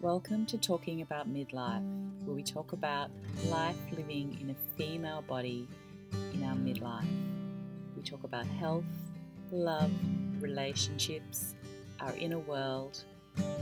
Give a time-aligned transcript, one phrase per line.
[0.00, 1.82] Welcome to Talking About Midlife,
[2.24, 3.10] where we talk about
[3.46, 5.66] life living in a female body
[6.32, 7.04] in our midlife.
[7.96, 8.84] We talk about health,
[9.50, 9.90] love,
[10.38, 11.56] relationships,
[11.98, 13.02] our inner world,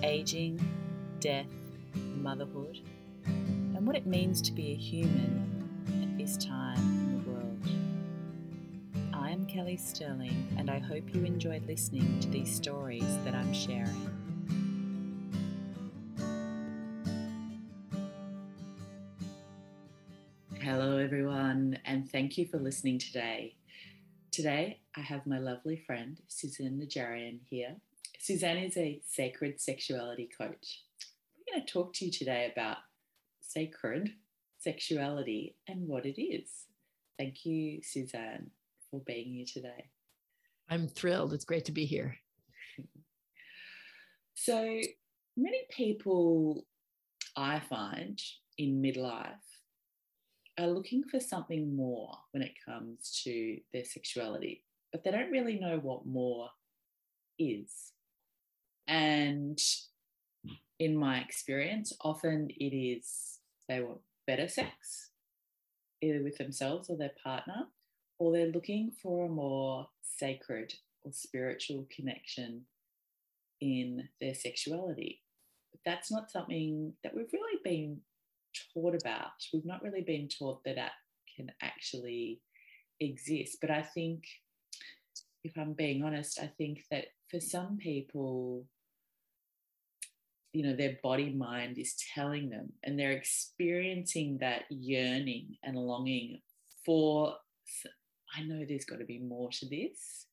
[0.02, 0.60] aging,
[1.20, 1.46] death,
[1.94, 2.80] motherhood,
[3.24, 5.70] and what it means to be a human
[6.02, 9.14] at this time in the world.
[9.14, 13.54] I am Kelly Sterling, and I hope you enjoyed listening to these stories that I'm
[13.54, 14.15] sharing.
[22.16, 23.54] Thank you for listening today.
[24.32, 27.76] Today, I have my lovely friend, Suzanne Najarian, here.
[28.18, 30.84] Suzanne is a sacred sexuality coach.
[31.36, 32.78] We're going to talk to you today about
[33.42, 34.12] sacred
[34.58, 36.48] sexuality and what it is.
[37.18, 38.50] Thank you, Suzanne,
[38.90, 39.90] for being here today.
[40.70, 41.34] I'm thrilled.
[41.34, 42.16] It's great to be here.
[44.32, 44.62] So,
[45.36, 46.64] many people
[47.36, 48.18] I find
[48.56, 49.55] in midlife
[50.58, 55.58] are looking for something more when it comes to their sexuality, but they don't really
[55.58, 56.48] know what more
[57.38, 57.92] is.
[58.88, 59.58] And
[60.78, 65.10] in my experience, often it is they want better sex,
[66.02, 67.66] either with themselves or their partner,
[68.18, 72.62] or they're looking for a more sacred or spiritual connection
[73.60, 75.22] in their sexuality.
[75.72, 78.00] But that's not something that we've really been
[78.72, 79.32] taught about.
[79.52, 80.92] We've not really been taught that that
[81.36, 82.40] can actually
[83.00, 83.58] exist.
[83.60, 84.24] But I think,
[85.44, 88.66] if I'm being honest, I think that for some people,
[90.52, 96.40] you know, their body mind is telling them and they're experiencing that yearning and longing
[96.84, 97.34] for,
[98.36, 100.26] I know there's got to be more to this.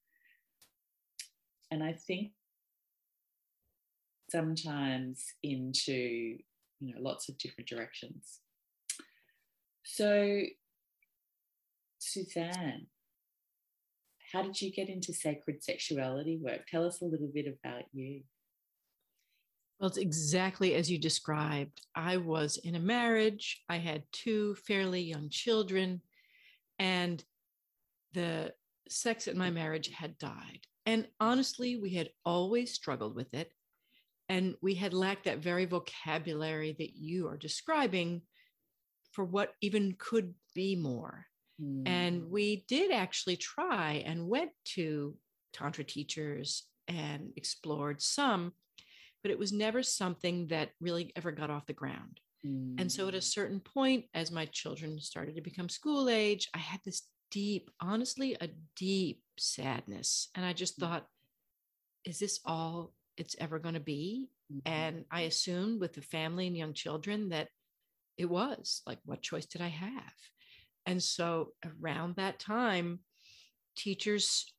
[1.72, 2.32] And I think
[4.30, 6.38] sometimes into
[6.84, 8.40] you know lots of different directions.
[9.84, 10.42] So
[12.00, 12.88] suzanne
[14.34, 16.62] how did you get into sacred sexuality work?
[16.68, 18.22] Tell us a little bit about you.
[19.80, 21.82] Well it's exactly as you described.
[21.96, 23.64] I was in a marriage.
[23.70, 26.02] I had two fairly young children
[26.80, 27.24] and
[28.14, 28.54] the
[28.90, 30.62] sex in my marriage had died.
[30.88, 33.52] And honestly we had always struggled with it
[34.30, 38.22] and we had lacked that very vocabulary that you are describing
[39.12, 41.26] for what even could be more.
[41.62, 41.88] Mm.
[41.88, 45.16] And we did actually try and went to
[45.54, 48.54] Tantra teachers and explored some,
[49.22, 52.20] but it was never something that really ever got off the ground.
[52.46, 52.80] Mm.
[52.80, 53.22] And so at a hmm.
[53.22, 58.36] certain point, as my children started to become school age, I had this deep, honestly,
[58.42, 60.30] a deep sadness.
[60.36, 60.86] And I just hmm.
[60.86, 61.06] thought,
[62.04, 64.30] is this all it's ever going to be.
[64.52, 64.72] Mm-hmm.
[64.72, 67.50] And I assumed with the family and young children that
[68.18, 70.14] it was like, what choice did I have?
[70.86, 73.00] And so around that time,
[73.76, 74.52] teachers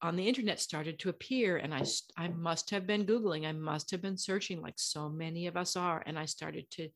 [0.00, 1.84] on the internet started to appear and I,
[2.16, 5.76] I must have been Googling, I must have been searching like so many of us
[5.76, 6.02] are.
[6.06, 6.88] And I started to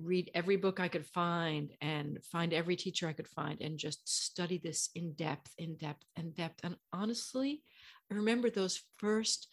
[0.00, 4.08] read every book I could find and find every teacher I could find and just
[4.08, 6.60] study this in depth, in depth, and depth.
[6.64, 7.62] And honestly,
[8.10, 9.48] I remember those first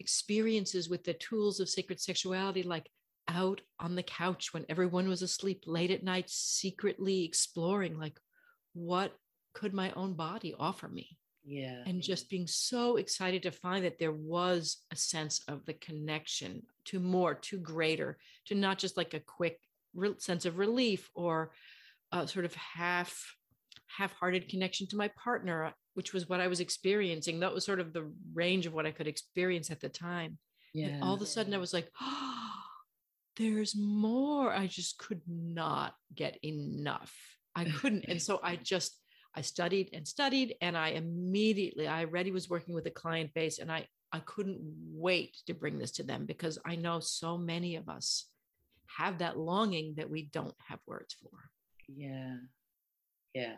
[0.00, 2.90] experiences with the tools of sacred sexuality, like
[3.28, 8.18] out on the couch when everyone was asleep late at night, secretly exploring, like,
[8.74, 9.12] what
[9.54, 11.18] could my own body offer me?
[11.44, 11.82] Yeah.
[11.86, 16.62] And just being so excited to find that there was a sense of the connection
[16.86, 19.60] to more, to greater, to not just like a quick
[19.94, 21.52] re- sense of relief or
[22.12, 23.36] a sort of half
[23.96, 27.40] half-hearted connection to my partner which was what I was experiencing.
[27.40, 30.36] That was sort of the range of what I could experience at the time.
[30.74, 30.88] Yeah.
[30.88, 32.52] And all of a sudden I was like, oh,
[33.36, 34.52] there's more.
[34.52, 37.14] I just could not get enough.
[37.54, 38.04] I couldn't.
[38.08, 39.00] and so I just,
[39.34, 43.58] I studied and studied and I immediately, I already was working with a client base
[43.58, 44.60] and I, I couldn't
[44.92, 48.26] wait to bring this to them because I know so many of us
[48.98, 51.30] have that longing that we don't have words for.
[51.88, 52.36] Yeah.
[53.32, 53.54] Yeah.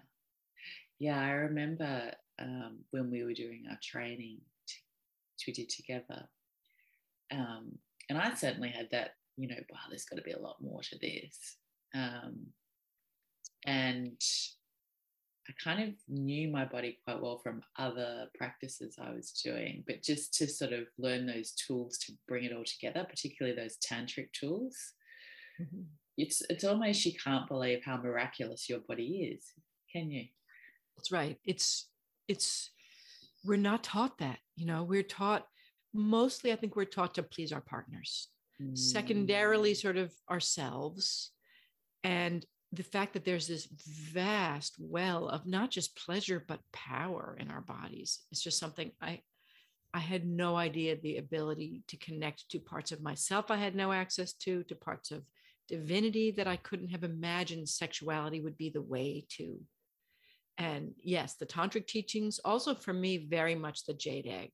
[1.01, 6.29] Yeah, I remember um, when we were doing our training, which we did together.
[7.31, 10.57] Um, and I certainly had that, you know, wow, there's got to be a lot
[10.61, 11.57] more to this.
[11.95, 12.47] Um,
[13.67, 14.21] and
[15.49, 20.03] I kind of knew my body quite well from other practices I was doing, but
[20.03, 24.33] just to sort of learn those tools to bring it all together, particularly those tantric
[24.33, 24.77] tools,
[25.61, 25.83] mm-hmm.
[26.19, 29.53] it's it's almost you can't believe how miraculous your body is,
[29.91, 30.27] can you?
[30.97, 31.39] That's right.
[31.47, 31.89] It's
[32.29, 32.71] it's
[33.45, 35.47] we're not taught that you know we're taught
[35.95, 38.29] mostly i think we're taught to please our partners
[38.63, 38.77] mm.
[38.77, 41.31] secondarily, sort of ourselves.
[42.05, 43.67] And the fact that there's this
[44.13, 49.23] vast well of not just pleasure, but power in our bodies it's just something I.
[49.95, 53.91] I had no idea the ability to connect to parts of myself I had no
[53.91, 55.23] access to, to parts of
[55.67, 59.59] divinity that I couldn't have imagined sexuality would be the way to.
[60.59, 64.51] And yes, the tantric teachings, also for me, very much the jade egg,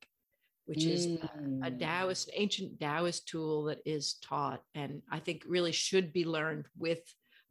[0.66, 0.90] which mm.
[0.90, 1.78] is a, a mm.
[1.80, 7.00] Taoist, ancient Taoist tool that is taught and I think really should be learned with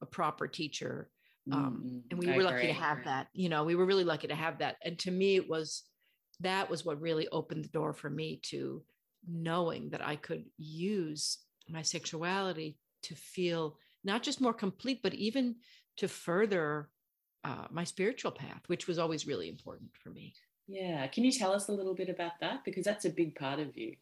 [0.02, 1.10] a proper teacher.
[1.52, 3.28] Um, mm, and we I were lucky to have that.
[3.34, 4.78] You know, we were really lucky to have that.
[4.84, 5.84] And to me, it was
[6.40, 8.84] that was what really opened the door for me to
[9.28, 11.40] knowing that I could use
[11.70, 15.56] my sexuality to feel not just more complete, but even
[15.98, 16.90] to further
[17.44, 20.34] uh, my spiritual path, which was always really important for me.
[20.68, 21.06] Yeah.
[21.08, 22.64] Can you tell us a little bit about that?
[22.64, 23.96] Because that's a big part of you.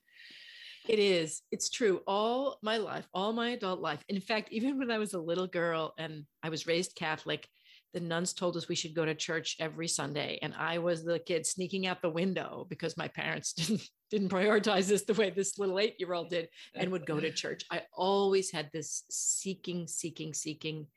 [0.87, 1.41] It is.
[1.51, 2.01] It's true.
[2.07, 4.03] All my life, all my adult life.
[4.09, 7.47] In fact, even when I was a little girl and I was raised Catholic,
[7.93, 10.39] the nuns told us we should go to church every Sunday.
[10.41, 14.87] And I was the kid sneaking out the window because my parents didn't, didn't prioritize
[14.87, 17.63] this the way this little eight year old did and would go to church.
[17.69, 20.87] I always had this seeking, seeking, seeking.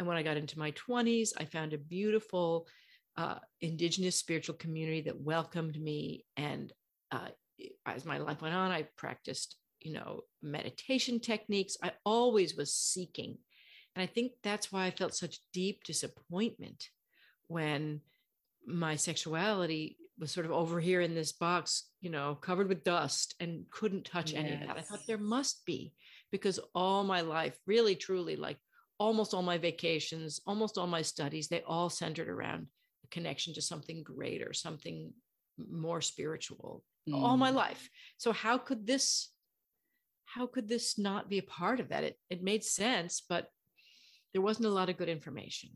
[0.00, 2.66] And when I got into my 20s, I found a beautiful
[3.16, 6.24] uh, indigenous spiritual community that welcomed me.
[6.36, 6.72] And
[7.12, 7.28] uh,
[7.86, 11.76] as my life went on, I practiced, you know, meditation techniques.
[11.80, 13.38] I always was seeking
[13.94, 16.90] and I think that's why I felt such deep disappointment
[17.48, 18.00] when
[18.66, 23.34] my sexuality was sort of over here in this box, you know, covered with dust
[23.40, 24.40] and couldn't touch yes.
[24.40, 24.76] any of that.
[24.76, 25.92] I thought there must be
[26.30, 28.58] because all my life, really, truly, like
[29.00, 32.68] almost all my vacations, almost all my studies, they all centered around
[33.04, 35.12] a connection to something greater, something
[35.68, 37.22] more spiritual mm.
[37.22, 37.56] all my mm.
[37.56, 37.88] life.
[38.18, 39.30] So how could this
[40.26, 42.04] how could this not be a part of that?
[42.04, 43.48] It it made sense, but
[44.32, 45.70] there wasn't a lot of good information.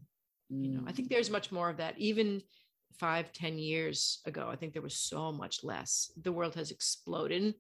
[0.53, 0.65] Mm.
[0.65, 1.33] You know, I think there's mm.
[1.33, 1.99] much more of that.
[1.99, 2.43] Even
[2.99, 6.13] five, ten years ago, I think there was so much less.
[6.23, 7.55] The world has exploded.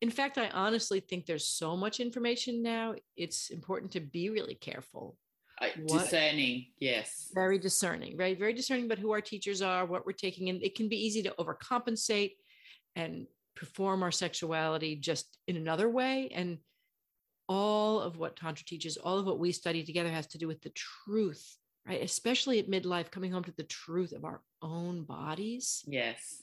[0.00, 2.94] In fact, I honestly think there's so much information now.
[3.16, 5.16] It's important to be really careful.
[5.60, 7.30] Uh, discerning, yes.
[7.32, 8.38] Very discerning, right?
[8.38, 10.60] Very discerning about who our teachers are, what we're taking in.
[10.62, 12.32] It can be easy to overcompensate
[12.96, 16.30] and perform our sexuality just in another way.
[16.34, 16.58] And
[17.48, 20.60] all of what Tantra teaches, all of what we study together has to do with
[20.62, 21.56] the truth,
[21.86, 22.02] right?
[22.02, 25.84] Especially at midlife, coming home to the truth of our own bodies.
[25.86, 26.42] Yes.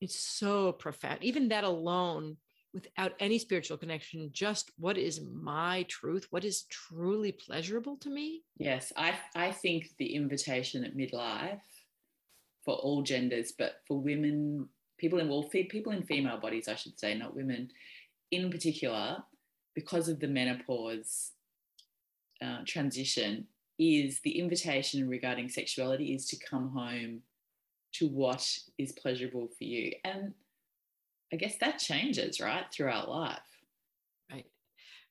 [0.00, 1.22] It's so profound.
[1.22, 2.36] Even that alone,
[2.74, 6.26] without any spiritual connection, just what is my truth?
[6.30, 8.42] What is truly pleasurable to me?
[8.56, 8.92] Yes.
[8.96, 11.60] I, I think the invitation at midlife
[12.64, 16.98] for all genders, but for women, people in well, people in female bodies, I should
[16.98, 17.70] say, not women
[18.30, 19.22] in particular,
[19.74, 21.32] because of the menopause
[22.42, 23.46] uh, transition
[23.78, 27.20] is the invitation regarding sexuality is to come home
[27.92, 28.46] to what
[28.78, 30.32] is pleasurable for you and
[31.32, 33.38] i guess that changes right throughout life
[34.30, 34.46] right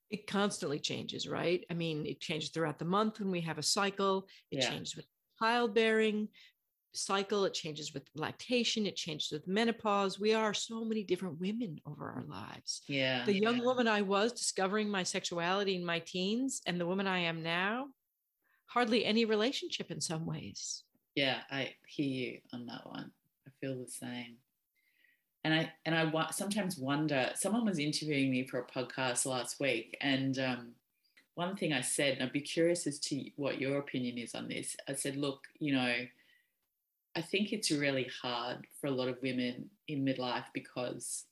[0.09, 3.63] it constantly changes right i mean it changes throughout the month when we have a
[3.63, 4.69] cycle it yeah.
[4.69, 5.05] changes with
[5.39, 6.27] childbearing
[6.93, 10.19] cycle, it changes with lactation, it changes with menopause.
[10.19, 12.81] We are so many different women over our lives.
[12.87, 13.25] Yeah.
[13.25, 13.63] The young yeah.
[13.63, 17.87] woman I was discovering my sexuality in my teens and the woman I am now,
[18.65, 20.83] hardly any relationship in some ways.
[21.15, 23.11] Yeah, I hear you on that one.
[23.47, 24.37] I feel the same.
[25.43, 27.31] And I and I sometimes wonder.
[27.35, 30.67] Someone was interviewing me for a podcast last week, and um,
[31.35, 34.47] one thing I said, and I'd be curious as to what your opinion is on
[34.47, 34.75] this.
[34.87, 35.95] I said, look, you know,
[37.15, 41.25] I think it's really hard for a lot of women in midlife because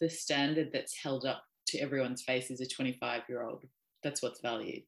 [0.00, 3.64] the standard that's held up to everyone's face is a 25 year old.
[4.02, 4.82] That's what's valued.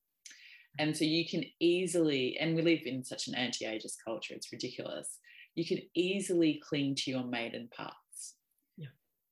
[0.78, 4.52] And so you can easily, and we live in such an anti ageist culture, it's
[4.52, 5.18] ridiculous.
[5.54, 7.94] You can easily cling to your maiden parts.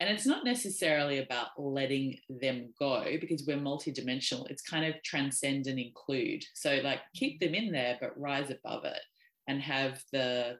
[0.02, 4.50] And it's not necessarily about letting them go because we're multidimensional.
[4.50, 6.44] It's kind of transcend and include.
[6.54, 8.98] So, like, keep them in there, but rise above it
[9.46, 10.58] and have the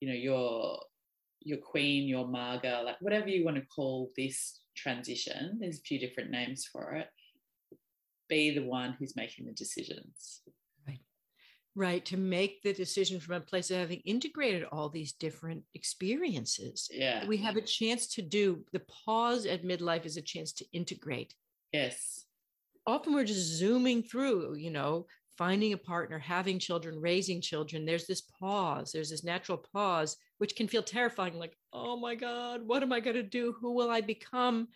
[0.00, 0.78] you know your
[1.40, 5.98] your queen your marga like whatever you want to call this transition there's a few
[5.98, 7.08] different names for it
[8.28, 10.42] be the one who's making the decisions
[11.78, 16.88] right to make the decision from a place of having integrated all these different experiences
[16.92, 17.24] yeah.
[17.26, 21.34] we have a chance to do the pause at midlife is a chance to integrate.
[21.72, 22.24] Yes.
[22.86, 25.06] Often we're just zooming through you know
[25.36, 30.56] finding a partner, having children, raising children, there's this pause, there's this natural pause, which
[30.56, 33.54] can feel terrifying like, oh my God, what am I going to do?
[33.60, 34.66] Who will I become?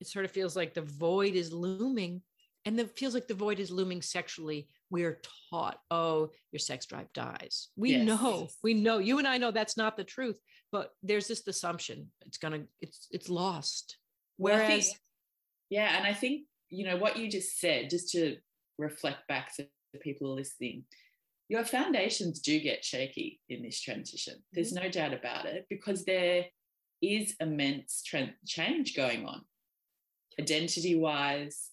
[0.00, 2.22] it sort of feels like the void is looming
[2.64, 4.68] and it feels like the void is looming sexually.
[4.90, 7.68] We're taught oh your sex drive dies.
[7.76, 8.06] We yes.
[8.06, 10.38] know we know you and i know that's not the truth
[10.72, 13.96] but there's this assumption it's gonna it's it's lost.
[14.36, 14.98] Whereas well, think,
[15.68, 18.36] yeah and i think you know what you just said just to
[18.78, 20.84] reflect back to the people listening
[21.50, 24.34] your foundations do get shaky in this transition.
[24.52, 24.84] There's mm-hmm.
[24.84, 26.46] no doubt about it because there
[27.02, 29.42] is immense trend change going on.
[30.38, 31.70] Identity wise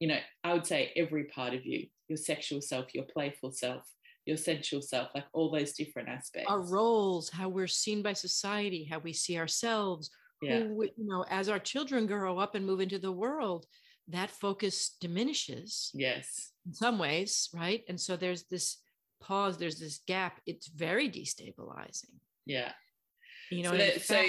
[0.00, 3.84] you know i would say every part of you your sexual self your playful self
[4.26, 6.50] your sensual self like all those different aspects.
[6.50, 10.10] Our roles how we're seen by society how we see ourselves
[10.42, 10.60] yeah.
[10.60, 13.66] who you know as our children grow up and move into the world
[14.08, 16.52] that focus diminishes yes.
[16.66, 17.82] in some ways right?
[17.88, 18.78] And so there's this
[19.20, 20.40] pause there's this gap.
[20.46, 22.14] It's very destabilizing.
[22.46, 22.72] Yeah.
[23.50, 24.22] You know so, that, so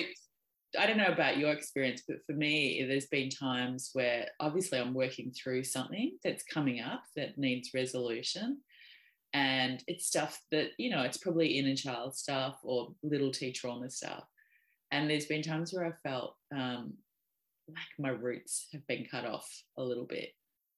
[0.79, 4.93] I don't know about your experience, but for me, there's been times where obviously I'm
[4.93, 8.59] working through something that's coming up that needs resolution.
[9.33, 13.89] And it's stuff that, you know, it's probably inner child stuff or little T trauma
[13.89, 14.23] stuff.
[14.91, 16.93] And there's been times where I felt um,
[17.69, 20.29] like my roots have been cut off a little bit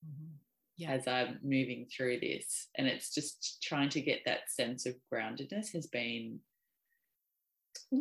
[0.05, 0.33] mm-hmm.
[0.77, 0.91] yeah.
[0.91, 2.67] as I'm moving through this.
[2.75, 6.39] And it's just trying to get that sense of groundedness has been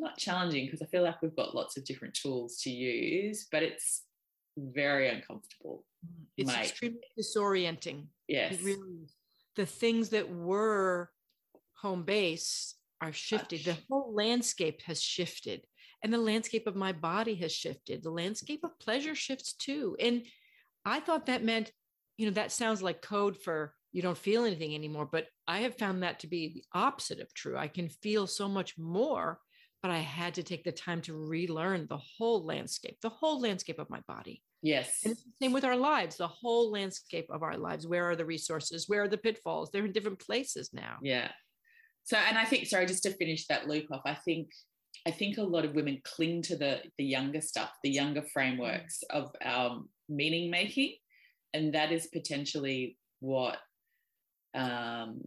[0.01, 3.63] not challenging because I feel like we've got lots of different tools to use, but
[3.63, 4.03] it's
[4.57, 5.85] very uncomfortable.
[6.07, 6.61] Mm, it's mate.
[6.61, 8.07] extremely disorienting.
[8.29, 8.61] Yes.
[8.63, 9.07] really
[9.57, 11.11] The things that were
[11.75, 13.65] home base are shifted.
[13.65, 15.67] The whole landscape has shifted.
[16.03, 18.03] And the landscape of my body has shifted.
[18.03, 19.97] The landscape of pleasure shifts too.
[20.01, 20.23] And
[20.85, 21.73] I thought that meant,
[22.17, 25.07] you know, that sounds like code for you don't feel anything anymore.
[25.11, 27.57] But I have found that to be the opposite of true.
[27.57, 29.39] I can feel so much more
[29.83, 33.81] but I had to take the time to relearn the whole landscape, the whole landscape
[33.81, 34.43] of my body.
[34.63, 35.01] Yes.
[35.05, 37.87] And it's the same with our lives, the whole landscape of our lives.
[37.87, 38.89] Where are the resources?
[38.89, 39.71] Where are the pitfalls?
[39.71, 40.99] They're in different places now.
[41.03, 41.33] Yeah.
[42.05, 44.51] So, and I think, sorry, just to finish that loop off, I think,
[45.07, 49.03] I think a lot of women cling to the the younger stuff, the younger frameworks
[49.11, 49.21] mm.
[49.21, 50.95] of our meaning making,
[51.55, 53.59] and that is potentially what
[54.55, 55.23] um,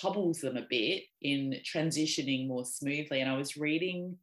[0.00, 3.20] hobbles them a bit in transitioning more smoothly.
[3.20, 4.16] And I was reading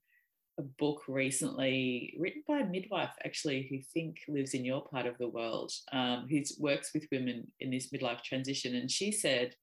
[0.60, 5.18] a book recently written by a midwife, actually, who think lives in your part of
[5.18, 8.76] the world, um, who works with women in this midlife transition.
[8.76, 9.56] And she said,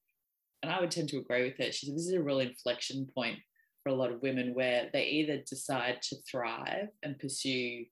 [0.63, 3.07] and I would tend to agree with her, she said, this is a real inflection
[3.15, 3.39] point
[3.83, 7.87] for a lot of women where they either decide to thrive and pursue, you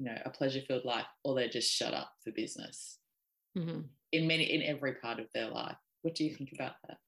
[0.00, 2.98] know, a pleasure-filled life, or they just shut up for business.
[3.56, 3.82] Mm-hmm.
[4.12, 5.76] In many, in every part of their life.
[6.02, 6.98] What do you think about that?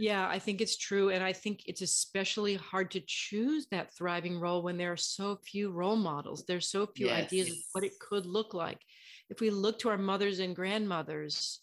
[0.00, 1.10] Yeah, I think it's true.
[1.10, 5.38] And I think it's especially hard to choose that thriving role when there are so
[5.44, 6.44] few role models.
[6.46, 7.26] There's so few yes.
[7.26, 8.80] ideas of what it could look like.
[9.28, 11.60] If we look to our mothers and grandmothers,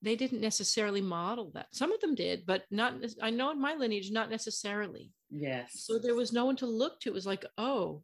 [0.00, 1.66] they didn't necessarily model that.
[1.72, 5.12] Some of them did, but not, I know in my lineage, not necessarily.
[5.30, 5.84] Yes.
[5.84, 7.08] So there was no one to look to.
[7.08, 8.02] It was like, oh,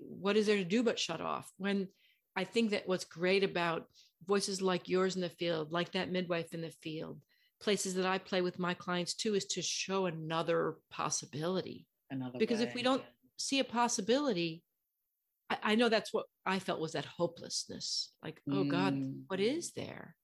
[0.00, 1.50] what is there to do but shut off?
[1.56, 1.88] When
[2.36, 3.86] I think that what's great about
[4.26, 7.18] voices like yours in the field, like that midwife in the field,
[7.60, 11.86] places that I play with my clients too is to show another possibility.
[12.10, 12.66] Another because way.
[12.66, 13.02] if we don't
[13.38, 14.62] see a possibility,
[15.48, 18.12] I, I, know that's what I felt was that hopelessness.
[18.22, 18.94] Like, oh God,
[19.28, 19.74] what mm.
[19.74, 20.16] there?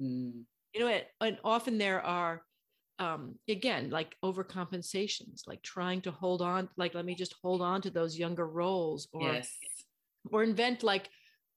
[0.00, 0.42] Mm.
[0.74, 2.42] You know, and often there are
[2.98, 7.82] um, again, like overcompensations, like trying to hold on, like let me just hold on
[7.82, 9.50] to those younger roles, or yes.
[10.30, 11.08] or invent like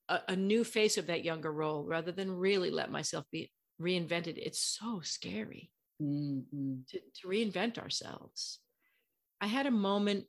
[0.10, 3.52] a, a, new face of that younger role rather than really let myself be
[3.82, 4.38] reinvented.
[4.38, 6.76] It's so scary mm-hmm.
[6.90, 8.60] to, to reinvent ourselves.
[9.42, 10.26] I had a moment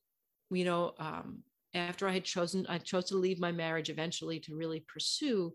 [0.51, 1.43] you know um,
[1.75, 5.53] after i had chosen i chose to leave my marriage eventually to really pursue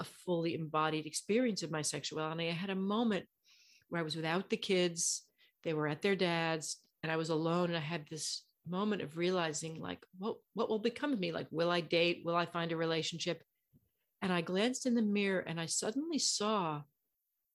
[0.00, 2.50] a fully embodied experience of my sexuality.
[2.50, 3.24] I had a moment
[3.88, 5.22] where i was without the kids
[5.64, 9.16] they were at their dad's and i was alone and i had this moment of
[9.16, 11.30] realizing like what what will become of me?
[11.32, 12.22] Like will i date?
[12.24, 13.42] Will i find a relationship?
[14.20, 16.82] And i glanced in the mirror and i suddenly saw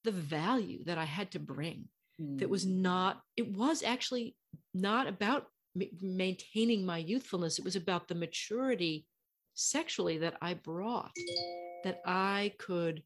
[0.03, 1.86] the value that I had to bring.
[2.20, 2.39] Mm.
[2.39, 2.81] That was hmm.
[2.81, 4.36] not, it was actually
[4.74, 5.48] not about
[5.79, 7.60] m- maintaining my youthfulness.
[7.60, 9.05] It was about the maturity
[9.53, 11.12] sexually that I brought,
[11.84, 13.03] that I could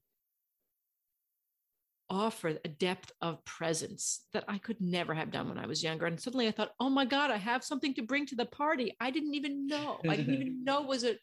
[2.10, 6.06] offer a depth of presence that I could never have done when I was younger.
[6.06, 8.96] And suddenly I thought, oh my God, I have something to bring to the party.
[9.00, 10.00] I didn't even know.
[10.08, 11.18] I didn't even know was a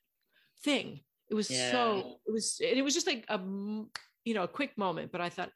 [0.65, 1.01] thing.
[1.31, 1.71] It was yeah.
[1.71, 5.29] so, it was, it was just like a, you know, a quick moment, but I
[5.29, 5.51] thought,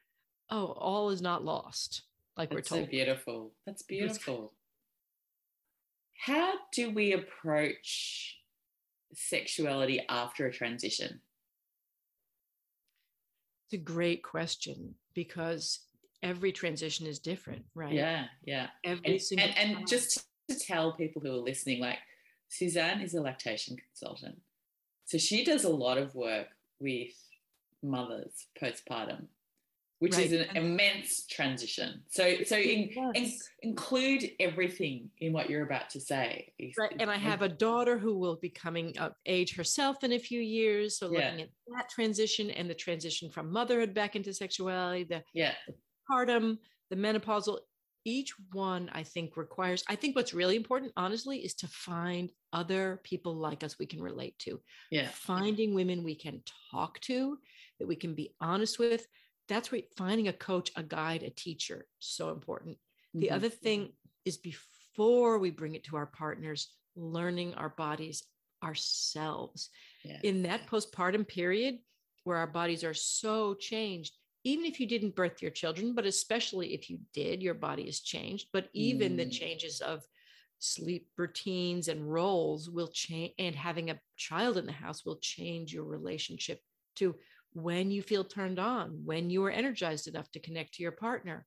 [0.51, 2.03] oh, all is not lost,
[2.37, 2.87] like That's we're told.
[2.87, 3.53] So beautiful.
[3.67, 4.53] That's beautiful.
[6.19, 8.39] How do we approach
[9.15, 11.21] sexuality after a transition?
[13.67, 15.81] It's a great question because
[16.23, 17.93] every transition is different, right?
[17.93, 18.69] Yeah, yeah.
[18.85, 21.99] Every and, single and, and just to tell people who are listening, like
[22.49, 24.37] Suzanne is a lactation consultant.
[25.07, 26.49] So she does a lot of work
[26.81, 27.15] with
[27.83, 29.27] mothers postpartum
[29.99, 30.27] which right.
[30.27, 32.03] is an immense transition.
[32.09, 33.13] So, so in, yes.
[33.15, 36.53] in, include everything in what you're about to say.
[36.79, 36.95] Right.
[37.01, 40.41] And I have a daughter who will be coming of age herself in a few
[40.41, 40.99] years.
[40.99, 41.45] So, looking yeah.
[41.45, 45.55] at that transition and the transition from motherhood back into sexuality, the, yeah.
[45.67, 45.75] the
[46.11, 46.59] postpartum,
[46.91, 47.59] the menopausal,
[48.05, 53.01] each one I think requires, I think what's really important, honestly, is to find other
[53.03, 54.61] people like us we can relate to.
[54.91, 55.09] Yeah.
[55.09, 57.39] Finding women we can talk to,
[57.81, 59.07] that we can be honest with
[59.49, 62.79] that's where finding a coach, a guide, a teacher, so important.
[63.15, 63.35] The mm-hmm.
[63.35, 63.93] other thing
[64.25, 68.25] is before we bring it to our partners, learning our bodies
[68.63, 69.71] ourselves.
[70.05, 70.19] Yeah.
[70.23, 71.79] In that postpartum period
[72.25, 76.75] where our bodies are so changed, even if you didn't birth your children, but especially
[76.75, 78.49] if you did, your body is changed.
[78.53, 79.17] But even mm.
[79.19, 80.03] the changes of
[80.59, 85.73] sleep routines and roles will change, and having a child in the house will change
[85.73, 86.61] your relationship
[86.97, 87.15] to
[87.57, 91.47] when you feel turned on, when you are energized enough to connect to your partner.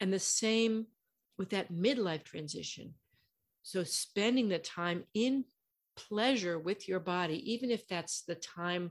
[0.00, 0.86] And the same
[1.38, 2.94] with that midlife transition.
[3.62, 5.44] So, spending the time in
[5.96, 8.90] pleasure with your body, even if that's the time,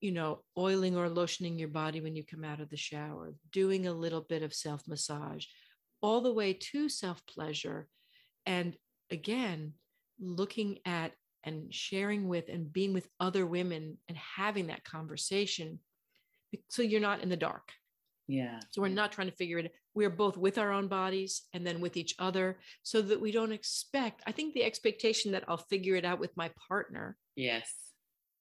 [0.00, 3.86] you know, oiling or lotioning your body when you come out of the shower, doing
[3.86, 5.46] a little bit of self massage,
[6.02, 7.86] all the way to self pleasure.
[8.44, 8.76] And
[9.10, 9.74] again,
[10.18, 11.12] looking at
[11.46, 15.78] and sharing with and being with other women and having that conversation
[16.68, 17.72] so you're not in the dark.
[18.28, 18.60] Yeah.
[18.70, 21.80] So we're not trying to figure it we're both with our own bodies and then
[21.80, 25.96] with each other so that we don't expect i think the expectation that i'll figure
[25.96, 27.72] it out with my partner yes.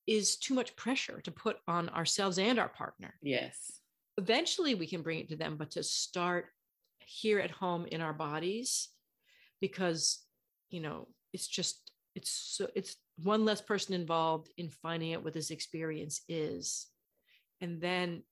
[0.05, 3.15] is too much pressure to put on ourselves and our partner.
[3.23, 3.79] Yes.
[4.17, 6.45] Eventually we can bring it to them but to start
[6.99, 8.89] here at home in our bodies
[9.61, 10.19] because
[10.69, 15.34] you know it's just it's so it's one less person involved in finding out what
[15.34, 16.88] this experience is.
[17.62, 18.23] And then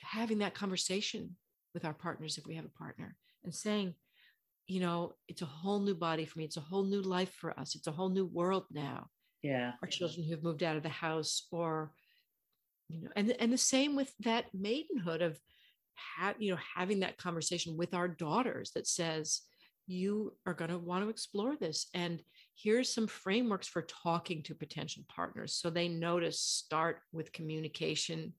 [0.00, 1.36] having that conversation
[1.74, 3.94] with our partners if we have a partner and saying
[4.66, 6.44] you know it's a whole new body for me.
[6.44, 7.76] It's a whole new life for us.
[7.76, 9.08] It's a whole new world now.
[9.42, 9.72] Yeah.
[9.82, 11.92] Our children who've moved out of the house or
[12.88, 15.38] you know and and the same with that maidenhood of
[15.94, 19.42] ha- you know having that conversation with our daughters that says
[19.86, 21.88] you are going to want to explore this.
[21.94, 22.20] And
[22.56, 28.32] here's some frameworks for talking to potential partners so they know to start with communication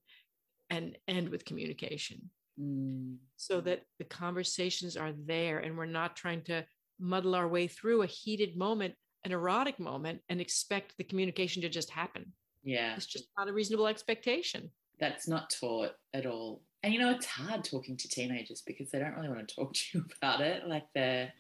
[0.70, 2.30] and end with communication.
[2.60, 3.18] Mm.
[3.36, 6.66] So that the conversations are there and we're not trying to
[7.00, 11.70] muddle our way through a heated moment, an erotic moment, and expect the communication to
[11.70, 12.34] just happen.
[12.64, 12.96] Yeah.
[12.96, 14.72] It's just not a reasonable expectation.
[15.00, 19.00] That's not taught at all and you know it's hard talking to teenagers because they
[19.00, 21.32] don't really want to talk to you about it like they're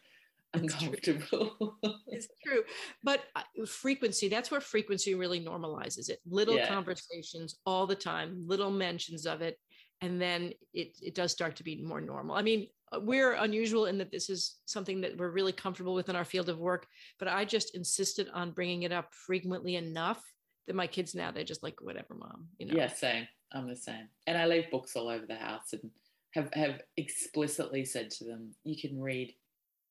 [0.53, 1.77] uncomfortable.
[2.07, 2.63] It's true.
[3.03, 6.19] But uh, frequency that's where frequency really normalizes it.
[6.27, 6.67] Little yeah.
[6.67, 9.59] conversations all the time little mentions of it
[10.01, 12.35] and then it, it does start to be more normal.
[12.35, 16.09] I mean uh, we're unusual in that this is something that we're really comfortable with
[16.09, 16.87] in our field of work
[17.19, 20.23] but i just insisted on bringing it up frequently enough
[20.67, 22.73] that my kids now they're just like whatever mom you know?
[22.73, 23.27] Yeah same.
[23.51, 24.09] I'm the same.
[24.25, 25.89] And I leave books all over the house and
[26.33, 29.33] have, have explicitly said to them, you can read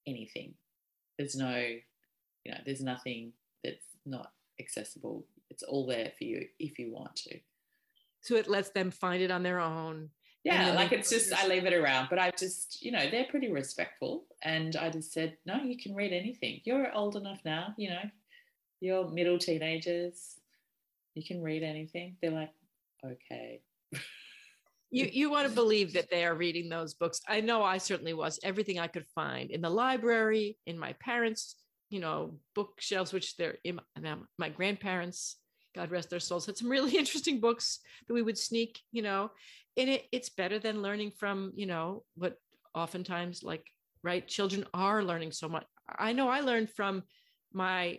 [0.07, 0.55] anything.
[1.19, 1.57] There's no,
[2.45, 3.33] you know, there's nothing
[3.65, 5.25] that's not accessible.
[5.51, 7.39] It's all there for you if you want to.
[8.21, 10.11] So it lets them find it on their own.
[10.45, 13.51] Yeah, like it's just, I leave it around, but I just, you know, they're pretty
[13.51, 14.27] respectful.
[14.45, 16.61] And I just said, no, you can read anything.
[16.65, 18.03] You're old enough now, you know,
[18.81, 20.39] you're middle teenagers.
[21.15, 22.17] You can read anything.
[22.21, 22.53] They're like,
[23.05, 23.61] okay.
[24.97, 27.21] you you want to believe that they are reading those books.
[27.29, 28.39] I know I certainly was.
[28.43, 31.57] Everything I could find in the library, in my parents'
[31.91, 35.37] you know bookshelves, which they're in my, my grandparents.
[35.75, 39.31] God rest their souls, had some really interesting books that we would sneak, you know,
[39.77, 42.37] and it, it's better than learning from, you know, what
[42.75, 43.65] oftentimes like,
[44.03, 45.67] right, children are learning so much.
[45.99, 47.03] I know I learned from
[47.53, 47.99] my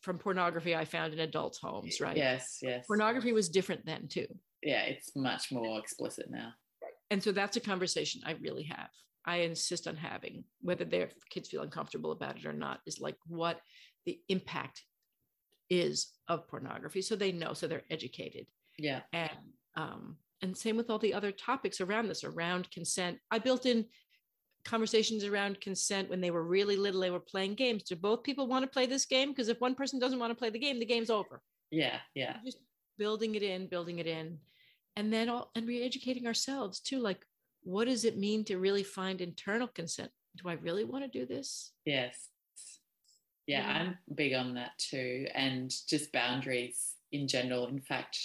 [0.00, 2.16] from pornography I found in adults' homes, right?
[2.16, 2.86] Yes, yes.
[2.86, 4.26] Pornography was different then too.
[4.62, 6.52] Yeah, it's much more explicit now.
[7.10, 8.88] And so that's a conversation I really have.
[9.24, 13.16] I insist on having, whether their kids feel uncomfortable about it or not, is like
[13.26, 13.60] what
[14.06, 14.82] the impact
[15.70, 18.46] is of pornography, so they know, so they're educated.
[18.78, 19.00] Yeah.
[19.12, 19.30] And
[19.76, 23.18] um, and same with all the other topics around this, around consent.
[23.30, 23.86] I built in
[24.64, 28.46] conversations around consent when they were really little they were playing games do both people
[28.46, 30.78] want to play this game because if one person doesn't want to play the game
[30.78, 32.36] the game's over Yeah, yeah.
[32.44, 32.58] Just
[33.02, 34.38] building it in, building it in.
[34.94, 37.00] And then all and re-educating ourselves too.
[37.00, 37.26] Like,
[37.64, 40.12] what does it mean to really find internal consent?
[40.36, 41.72] Do I really want to do this?
[41.84, 42.28] Yes.
[43.48, 45.26] Yeah, yeah, I'm big on that too.
[45.34, 47.66] And just boundaries in general.
[47.66, 48.16] In fact,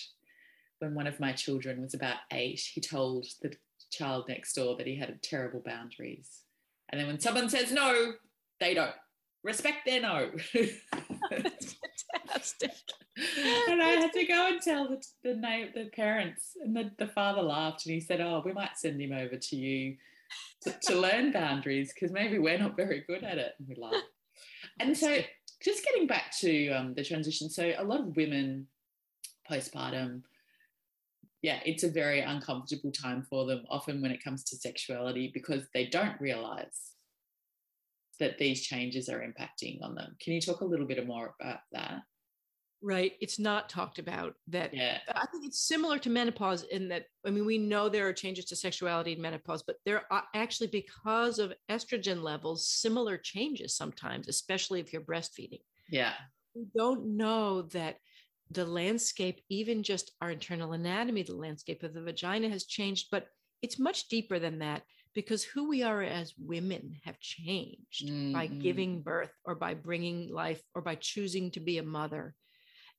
[0.78, 3.52] when one of my children was about eight, he told the
[3.92, 6.44] child next door that he had terrible boundaries.
[6.90, 8.14] And then when someone says no,
[8.60, 8.94] they don't
[9.44, 10.30] respect their no.
[12.16, 12.72] Fantastic.
[13.70, 17.08] and I had to go and tell the, the name the parents, and the, the
[17.08, 19.98] father laughed and he said, "Oh, we might send him over to you
[20.62, 24.06] to, to learn boundaries because maybe we're not very good at it." And we laughed.
[24.80, 25.18] And so,
[25.62, 28.68] just getting back to um, the transition, so a lot of women
[29.50, 30.22] postpartum
[31.42, 35.64] yeah, it's a very uncomfortable time for them, often when it comes to sexuality, because
[35.74, 36.94] they don't realize
[38.20, 40.16] that these changes are impacting on them.
[40.20, 42.02] Can you talk a little bit more about that?
[42.82, 43.14] Right.
[43.20, 44.74] It's not talked about that.
[44.74, 45.00] Yeah.
[45.16, 48.46] I think it's similar to menopause in that, I mean, we know there are changes
[48.46, 54.28] to sexuality in menopause, but there are actually, because of estrogen levels, similar changes sometimes,
[54.28, 55.62] especially if you're breastfeeding.
[55.90, 56.14] Yeah.
[56.54, 57.98] We don't know that
[58.52, 63.28] the landscape, even just our internal anatomy, the landscape of the vagina has changed, but
[63.64, 64.84] it's much deeper than that
[65.18, 68.34] because who we are as women have changed mm-hmm.
[68.34, 72.36] by giving birth or by bringing life or by choosing to be a mother.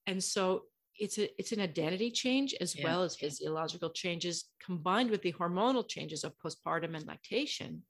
[0.05, 0.63] And so
[0.99, 2.83] it's a it's an identity change as yeah.
[2.83, 7.85] well as physiological changes combined with the hormonal changes of postpartum and lactation,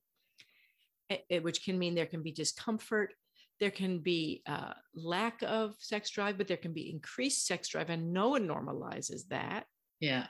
[1.40, 3.14] which can mean there can be discomfort,
[3.60, 7.88] there can be uh, lack of sex drive, but there can be increased sex drive,
[7.88, 9.64] and no one normalizes that.
[10.00, 10.26] Yeah.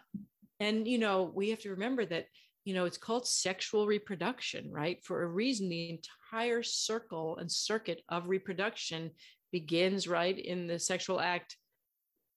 [0.60, 2.26] And, you know, we have to remember that,
[2.68, 5.02] you know, it's called sexual reproduction, right?
[5.02, 9.10] For a reason, the entire circle and circuit of reproduction
[9.50, 11.56] begins right in the sexual act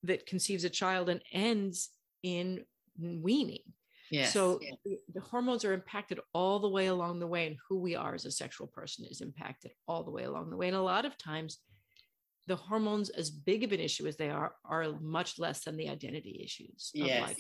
[0.03, 1.89] that conceives a child and ends
[2.23, 2.63] in
[2.97, 3.73] weaning.
[4.09, 4.31] Yes.
[4.31, 7.97] So the, the hormones are impacted all the way along the way, and who we
[7.97, 10.69] are as a sexual person is impacted all the way along the way.
[10.69, 11.57] And a lot of times,
[12.47, 15.89] the hormones, as big of an issue as they are, are much less than the
[15.89, 16.89] identity issues.
[16.93, 17.35] Yes,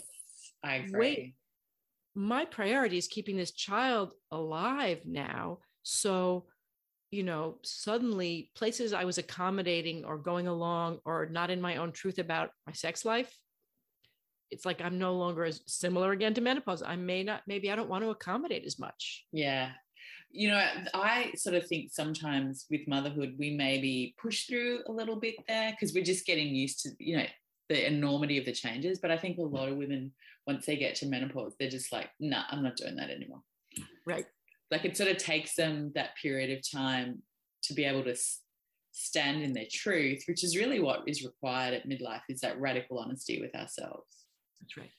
[0.61, 0.99] I agree.
[0.99, 1.35] Wait,
[2.15, 5.59] my priority is keeping this child alive now.
[5.83, 6.45] So,
[7.11, 11.91] you know, suddenly places I was accommodating or going along or not in my own
[11.91, 13.33] truth about my sex life
[14.51, 16.83] it's like I'm no longer as similar again to menopause.
[16.83, 19.25] I may not, maybe I don't want to accommodate as much.
[19.31, 19.71] Yeah.
[20.29, 25.15] You know, I sort of think sometimes with motherhood, we maybe push through a little
[25.15, 27.25] bit there because we're just getting used to, you know,
[27.69, 28.99] the enormity of the changes.
[28.99, 30.11] But I think a lot of women,
[30.47, 33.41] once they get to menopause, they're just like, nah, I'm not doing that anymore.
[34.05, 34.25] Right.
[34.69, 37.21] Like it sort of takes them that period of time
[37.63, 38.15] to be able to
[38.91, 42.99] stand in their truth, which is really what is required at midlife is that radical
[42.99, 44.25] honesty with ourselves.
[44.59, 44.91] That's right.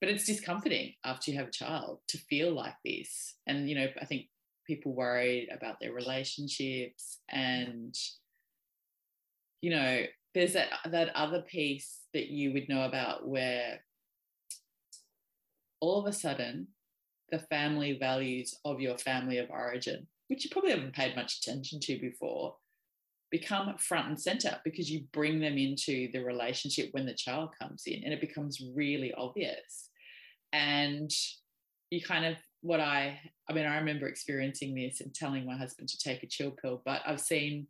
[0.00, 3.34] But it's discomforting after you have a child to feel like this.
[3.46, 4.26] And, you know, I think
[4.66, 7.94] people worried about their relationships and,
[9.62, 10.02] you know,
[10.34, 13.80] there's that that other piece that you would know about where
[15.80, 16.68] all of a sudden
[17.30, 21.80] the family values of your family of origin, which you probably haven't paid much attention
[21.80, 22.56] to before,
[23.30, 27.82] become front and center because you bring them into the relationship when the child comes
[27.86, 29.88] in and it becomes really obvious.
[30.52, 31.10] And
[31.90, 35.88] you kind of what i i mean i remember experiencing this and telling my husband
[35.88, 37.66] to take a chill pill but i've seen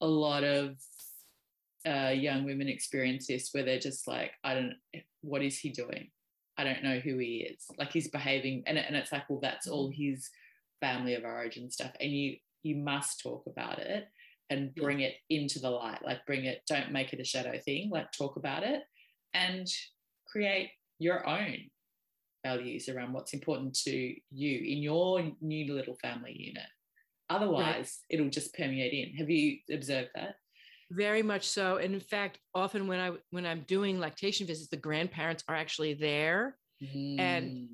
[0.00, 0.76] a lot of
[1.86, 4.74] uh, young women experience this where they're just like i don't
[5.22, 6.10] what is he doing
[6.58, 7.64] i don't know who he is.
[7.78, 10.02] Like he's behaving and, and it's like well that's all mm-hmm.
[10.02, 10.28] his
[10.80, 14.08] family of origin stuff and you you must talk about it
[14.50, 16.00] and bring it into the light.
[16.04, 18.82] Like bring it don't make it a shadow thing like talk about it
[19.34, 19.66] and
[20.26, 21.56] create your own
[22.44, 26.68] values around what's important to you in your new little family unit.
[27.30, 28.18] Otherwise right.
[28.18, 29.14] it'll just permeate in.
[29.16, 30.36] Have you observed that
[30.90, 31.76] very much so.
[31.76, 35.94] And in fact often when i when i'm doing lactation visits the grandparents are actually
[35.94, 36.56] there.
[36.80, 37.18] Mm.
[37.18, 37.68] and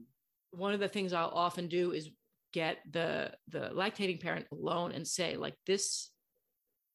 [0.52, 2.08] one of the things i'll often do is
[2.54, 6.10] get the the lactating parent alone and say like this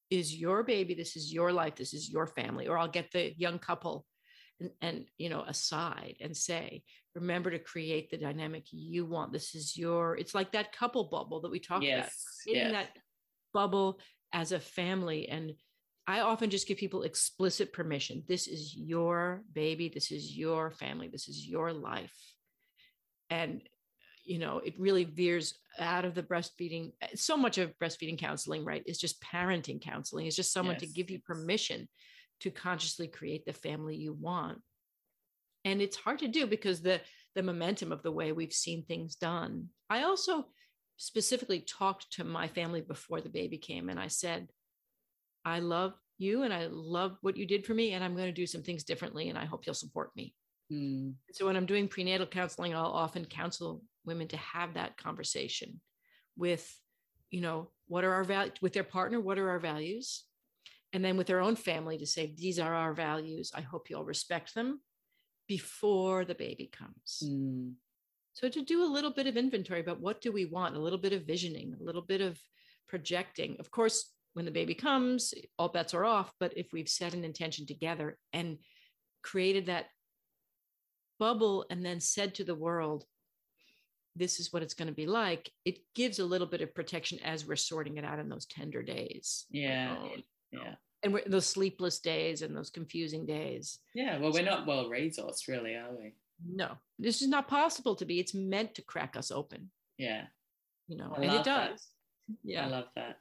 [0.10, 0.96] is your baby.
[0.96, 1.76] This is your life.
[1.76, 2.68] This is your family.
[2.68, 4.06] Or i'll get the young couple
[4.60, 6.84] and, and you know aside and say
[7.16, 9.32] remember to create the dynamic you want.
[9.32, 12.12] This is your it's like that couple bubble that we talked yes, about
[12.44, 12.88] creating yes.
[12.94, 13.02] that
[13.54, 14.00] bubble
[14.34, 15.54] as a family and
[16.10, 21.08] i often just give people explicit permission this is your baby this is your family
[21.08, 22.16] this is your life
[23.30, 23.62] and
[24.26, 28.84] you know it really veers out of the breastfeeding so much of breastfeeding counseling right
[28.86, 30.82] is just parenting counseling it's just someone yes.
[30.82, 31.88] to give you permission
[32.42, 34.60] to consciously create the family you want.
[35.66, 37.02] And it's hard to do because the
[37.36, 39.68] the momentum of the way we've seen things done.
[39.90, 40.48] I also
[40.98, 44.48] specifically talked to my family before the baby came and I said,
[45.46, 48.32] I love you and I love what you did for me and I'm going to
[48.32, 50.34] do some things differently and I hope you'll support me.
[50.72, 51.14] Mm.
[51.32, 55.80] So when I'm doing prenatal counseling, I'll often counsel women to have that conversation
[56.38, 56.70] with,
[57.32, 60.26] you know, what are our values with their partner, what are our values?
[60.94, 63.52] And then with their own family to say, these are our values.
[63.54, 64.82] I hope you'll respect them
[65.48, 67.24] before the baby comes.
[67.26, 67.74] Mm.
[68.34, 71.00] So to do a little bit of inventory about what do we want, a little
[71.00, 72.40] bit of visioning, a little bit of
[72.88, 73.58] projecting.
[73.60, 76.32] Of course, when the baby comes, all bets are off.
[76.40, 78.58] But if we've set an intention together and
[79.24, 79.86] created that
[81.20, 83.06] bubble and then said to the world,
[84.16, 87.20] this is what it's going to be like, it gives a little bit of protection
[87.24, 89.46] as we're sorting it out in those tender days.
[89.50, 89.96] Yeah.
[89.98, 90.10] Oh,
[90.52, 90.76] yeah.
[91.04, 93.80] And those sleepless days and those confusing days.
[93.94, 94.20] Yeah.
[94.20, 96.14] Well, we're not well resourced, really, are we?
[96.46, 98.20] No, this is not possible to be.
[98.20, 99.72] It's meant to crack us open.
[99.98, 100.24] Yeah.
[100.88, 101.80] You know, I and it does.
[101.80, 102.36] That.
[102.44, 102.66] Yeah.
[102.66, 103.20] I love that.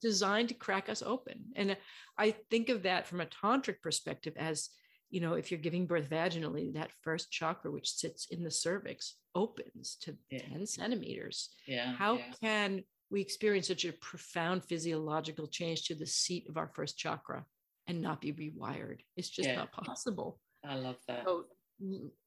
[0.00, 1.44] Designed to crack us open.
[1.56, 1.76] And
[2.16, 4.70] I think of that from a tantric perspective as
[5.10, 9.16] you know, if you're giving birth vaginally, that first chakra, which sits in the cervix,
[9.34, 10.40] opens to yeah.
[10.52, 11.50] 10 centimeters.
[11.66, 11.92] Yeah.
[11.94, 12.24] How yeah.
[12.42, 17.44] can we experience such a profound physiological change to the seat of our first chakra
[17.86, 19.00] and not be rewired?
[19.16, 19.56] It's just yeah.
[19.56, 20.40] not possible.
[20.64, 21.24] I love that.
[21.24, 21.44] So,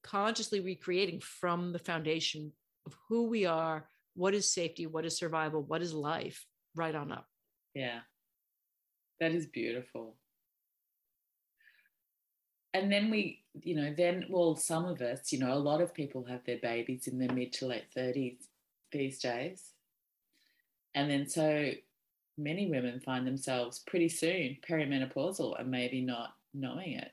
[0.01, 2.53] consciously recreating from the foundation
[2.85, 6.45] of who we are, what is safety, what is survival, what is life,
[6.75, 7.25] right on up.
[7.73, 7.99] Yeah.
[9.19, 10.15] That is beautiful
[12.73, 15.93] and then we, you know, then, well, some of us, you know, a lot of
[15.93, 18.37] people have their babies in their mid to late 30s
[18.91, 19.71] these days.
[20.95, 21.71] And then so
[22.37, 27.11] many women find themselves pretty soon perimenopausal and maybe not knowing it,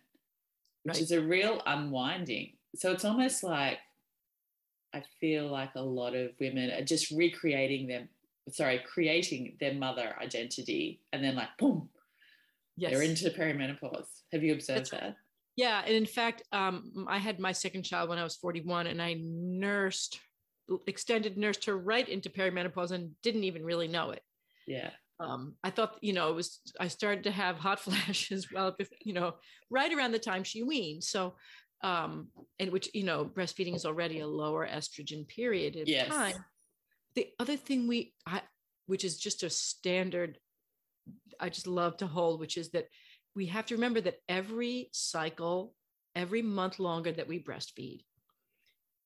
[0.85, 1.03] which right.
[1.03, 2.53] is a real unwinding.
[2.77, 3.79] So it's almost like
[4.95, 8.09] I feel like a lot of women are just recreating them,
[8.53, 11.89] sorry, creating their mother identity and then like, boom,
[12.77, 12.93] yes.
[12.93, 14.07] they're into perimenopause.
[14.33, 15.17] Have you observed That's that?
[15.57, 15.83] Yeah.
[15.85, 19.17] And in fact, um, I had my second child when I was 41 and I
[19.21, 20.21] nursed,
[20.87, 24.23] extended nursed her right into perimenopause and didn't even really know it.
[24.67, 24.91] Yeah.
[25.21, 29.13] Um, I thought, you know, it was, I started to have hot flashes, well, you
[29.13, 29.35] know,
[29.69, 31.03] right around the time she weaned.
[31.03, 31.35] So,
[31.83, 36.09] um, and which, you know, breastfeeding is already a lower estrogen period at yes.
[36.09, 36.45] time.
[37.15, 38.43] The other thing we, I,
[38.87, 40.39] which is just a standard,
[41.41, 42.87] I just love to hold, which is that
[43.35, 45.75] we have to remember that every cycle,
[46.15, 48.01] every month longer that we breastfeed,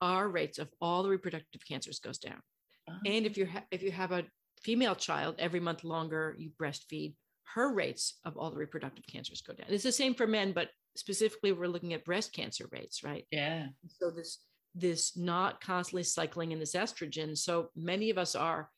[0.00, 2.40] our rates of all the reproductive cancers goes down.
[2.88, 2.98] Uh-huh.
[3.06, 4.24] And if you ha- if you have a
[4.62, 7.14] female child, every month longer you breastfeed,
[7.54, 9.66] her rates of all the reproductive cancers go down.
[9.68, 13.26] It's the same for men, but specifically we're looking at breast cancer rates, right?
[13.30, 13.66] Yeah.
[13.88, 14.38] So this
[14.74, 17.36] this not constantly cycling in this estrogen.
[17.36, 18.70] So many of us are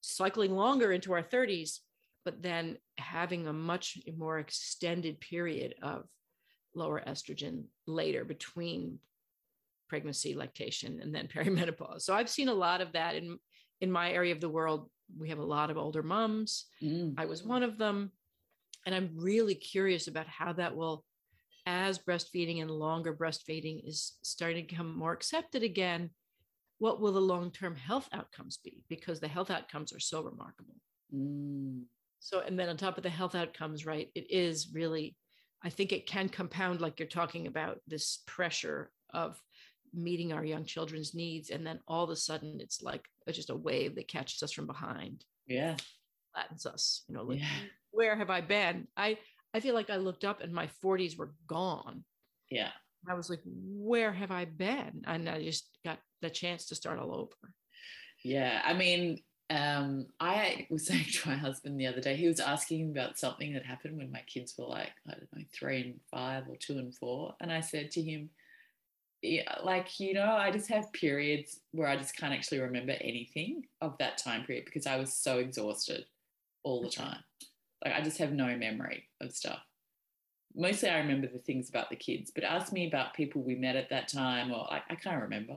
[0.00, 1.78] cycling longer into our 30s
[2.24, 6.04] but then having a much more extended period of
[6.74, 8.98] lower estrogen later between
[9.88, 12.02] pregnancy, lactation, and then perimenopause.
[12.02, 13.38] So I've seen a lot of that in
[13.80, 14.88] in my area of the world.
[15.18, 16.66] We have a lot of older moms.
[16.80, 17.14] Mm.
[17.18, 18.12] I was one of them,
[18.86, 21.04] and I'm really curious about how that will,
[21.66, 26.10] as breastfeeding and longer breastfeeding is starting to become more accepted again.
[26.78, 28.84] What will the long term health outcomes be?
[28.88, 30.74] Because the health outcomes are so remarkable.
[31.14, 31.82] Mm.
[32.18, 35.16] So, and then on top of the health outcomes, right, it is really,
[35.62, 39.40] I think it can compound, like you're talking about, this pressure of
[39.94, 41.50] meeting our young children's needs.
[41.50, 44.66] And then all of a sudden, it's like just a wave that catches us from
[44.66, 45.24] behind.
[45.46, 45.76] Yeah.
[46.32, 47.46] Flattens us, you know, like, yeah.
[47.90, 48.88] where have I been?
[48.96, 49.18] I,
[49.54, 52.04] I feel like I looked up and my 40s were gone.
[52.50, 52.70] Yeah.
[53.08, 55.02] I was like, where have I been?
[55.06, 57.52] And I just got the chance to start all over.
[58.24, 58.62] Yeah.
[58.64, 62.90] I mean, um, I was saying to my husband the other day, he was asking
[62.90, 66.44] about something that happened when my kids were like, I don't know, three and five
[66.48, 67.34] or two and four.
[67.40, 68.30] And I said to him,
[69.20, 73.62] yeah, like, you know, I just have periods where I just can't actually remember anything
[73.80, 76.06] of that time period because I was so exhausted
[76.64, 77.22] all the time.
[77.84, 79.60] Like, I just have no memory of stuff.
[80.54, 83.76] Mostly I remember the things about the kids, but ask me about people we met
[83.76, 85.56] at that time or like, I can't remember.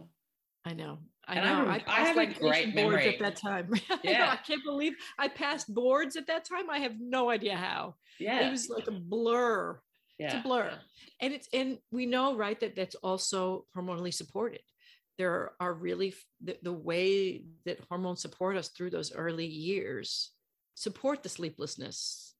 [0.64, 1.00] I know.
[1.28, 1.70] I know.
[1.70, 3.72] I, I, have a great memory at that time.
[4.04, 4.30] Yeah.
[4.30, 6.70] I, I can't believe I passed boards at that time.
[6.70, 7.96] I have no idea how.
[8.20, 8.48] Yeah.
[8.48, 9.80] It was like a blur.
[10.18, 10.28] Yeah.
[10.28, 10.72] It's a blur.
[11.20, 14.62] And it's and we know, right, that that's also hormonally supported.
[15.18, 20.32] There are really the, the way that hormones support us through those early years
[20.76, 22.36] support the sleeplessness,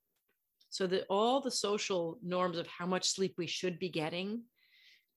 [0.70, 4.44] so that all the social norms of how much sleep we should be getting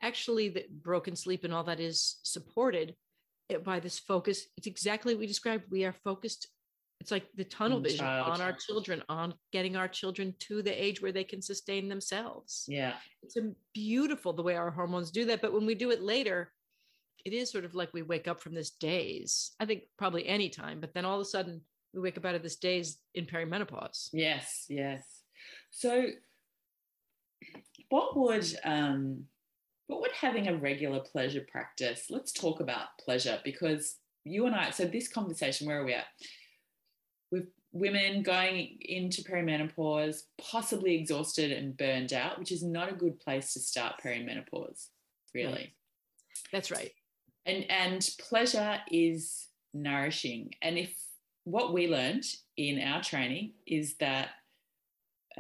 [0.03, 2.95] actually the broken sleep and all that is supported
[3.65, 4.47] by this focus.
[4.57, 5.65] It's exactly what we described.
[5.71, 6.49] We are focused
[7.01, 8.29] it's like the tunnel mm, vision child.
[8.29, 12.65] on our children on getting our children to the age where they can sustain themselves.
[12.67, 12.95] Yeah.
[13.23, 16.53] It's a beautiful the way our hormones do that but when we do it later
[17.25, 20.49] it is sort of like we wake up from this daze i think probably any
[20.49, 21.61] time but then all of a sudden
[21.95, 24.09] we wake up out of this daze in perimenopause.
[24.13, 25.03] Yes yes.
[25.71, 26.07] So
[27.89, 29.25] what would um
[29.87, 34.69] what would having a regular pleasure practice let's talk about pleasure because you and i
[34.71, 36.07] so this conversation where are we at?
[37.31, 43.21] With women going into perimenopause possibly exhausted and burned out which is not a good
[43.21, 44.89] place to start perimenopause
[45.35, 45.75] really.
[46.53, 46.93] That's right.
[47.47, 50.53] And and pleasure is nourishing.
[50.63, 50.95] And if
[51.51, 52.25] what we learned
[52.57, 54.29] in our training is that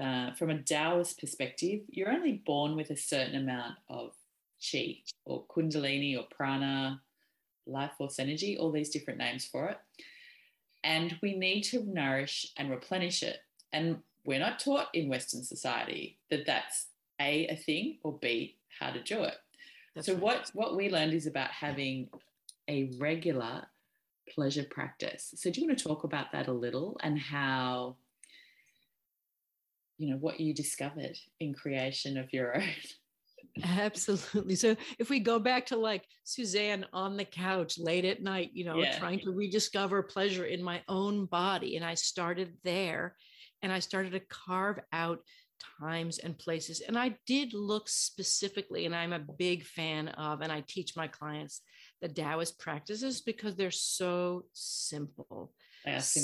[0.01, 4.12] uh, from a Taoist perspective, you're only born with a certain amount of
[4.59, 7.03] chi or kundalini or prana,
[7.66, 9.77] life force energy, all these different names for it.
[10.83, 13.40] And we need to nourish and replenish it.
[13.73, 16.87] And we're not taught in Western society that that's
[17.21, 19.35] A, a thing, or B, how to do it.
[19.94, 20.23] That's so, right.
[20.23, 22.09] what, what we learned is about having
[22.68, 23.66] a regular
[24.35, 25.35] pleasure practice.
[25.37, 27.97] So, do you want to talk about that a little and how,
[29.97, 32.64] you know, what you discovered in creation of your own?
[33.64, 34.55] Absolutely.
[34.55, 38.64] So if we go back to like Suzanne on the couch late at night, you
[38.64, 38.99] know, yeah.
[38.99, 41.77] trying to rediscover pleasure in my own body.
[41.77, 43.17] And I started there
[43.62, 45.21] and I started to carve out
[45.81, 46.81] times and places.
[46.81, 51.09] And I did look specifically, and I'm a big fan of, and I teach my
[51.09, 51.62] clients
[52.01, 55.53] the Taoist practices because they're so simple.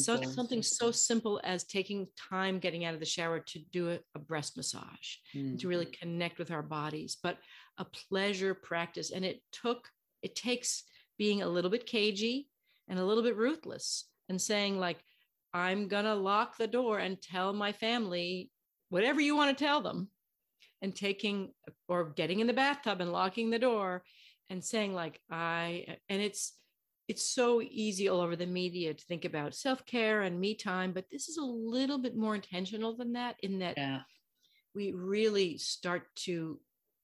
[0.05, 3.99] Such something so simple as taking time getting out of the shower to do a,
[4.15, 5.59] a breast massage mm.
[5.59, 6.01] to really mm-hmm.
[6.01, 7.39] connect with our bodies, but
[7.79, 9.11] a pleasure practice.
[9.11, 9.89] And it took,
[10.23, 10.85] it takes
[11.19, 12.49] being a little bit cagey
[12.89, 14.99] and a little bit ruthless and saying, like,
[15.53, 18.51] I'm going to lock the door and tell my family
[18.89, 20.09] whatever you want to tell them
[20.83, 21.53] and taking
[21.89, 24.03] or getting in the bathtub and locking the door
[24.51, 26.55] and saying like i and it's
[27.07, 31.05] it's so easy all over the media to think about self-care and me time but
[31.11, 34.01] this is a little bit more intentional than that in that yeah.
[34.75, 36.59] we really start to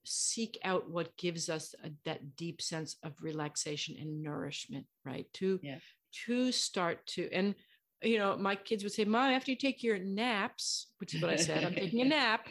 [0.04, 5.60] seek out what gives us a, that deep sense of relaxation and nourishment right to
[5.62, 5.78] yeah.
[6.26, 7.54] to start to and
[8.02, 11.30] you know my kids would say mom after you take your naps which is what
[11.30, 12.48] i said i'm taking a nap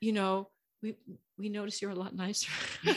[0.00, 0.48] you know
[0.82, 0.96] we
[1.38, 2.50] we notice you're a lot nicer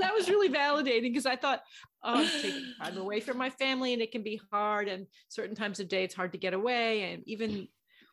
[0.00, 1.62] that was really validating because I thought,
[2.02, 4.88] oh, I'm taking time away from my family and it can be hard.
[4.88, 7.12] And certain times of day, it's hard to get away.
[7.12, 7.68] And even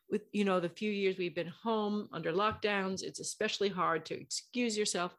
[0.09, 4.19] with, you know, the few years we've been home under lockdowns, it's especially hard to
[4.19, 5.15] excuse yourself.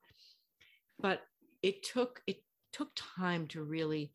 [1.01, 1.23] But
[1.63, 2.43] it took, it
[2.73, 4.13] took time to really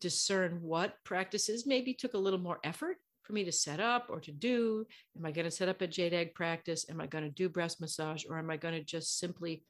[0.00, 4.20] discern what practices maybe took a little more effort for me to set up or
[4.20, 4.86] to do.
[5.16, 6.86] Am I going to set up a jade egg practice?
[6.88, 8.24] Am I going to do breast massage?
[8.28, 9.64] Or am I going to just simply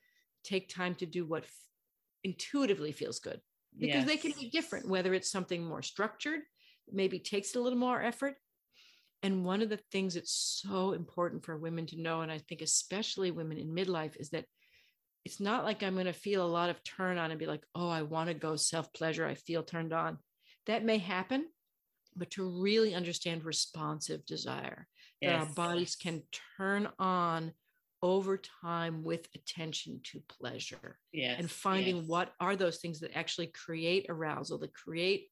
[0.44, 1.44] take time to do what
[2.24, 3.40] intuitively feels good
[3.78, 4.06] because yes.
[4.06, 6.40] they can be different, whether it's something more structured,
[6.90, 8.34] maybe takes a little more effort.
[9.22, 12.62] And one of the things that's so important for women to know, and I think
[12.62, 14.46] especially women in midlife, is that
[15.24, 17.62] it's not like I'm going to feel a lot of turn on and be like,
[17.74, 19.26] oh, I want to go self pleasure.
[19.26, 20.18] I feel turned on.
[20.66, 21.46] That may happen,
[22.20, 24.86] but to really understand responsive desire,
[25.22, 25.32] yes.
[25.32, 26.22] that our bodies can
[26.58, 27.50] turn on
[28.02, 32.06] over time with attention to pleasure yes, and finding yes.
[32.06, 35.28] what are those things that actually create arousal that create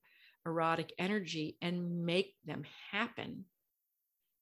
[0.47, 3.45] erotic energy and make them happen.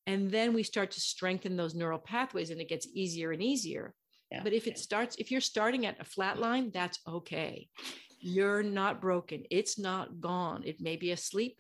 [0.07, 3.93] And then we start to strengthen those neural pathways and it gets easier and easier.
[4.31, 7.69] Yeah, but if it starts if you're starting at a flat line that's okay.
[8.19, 9.45] You're not broken.
[9.51, 10.63] It's not gone.
[10.65, 11.59] It may be asleep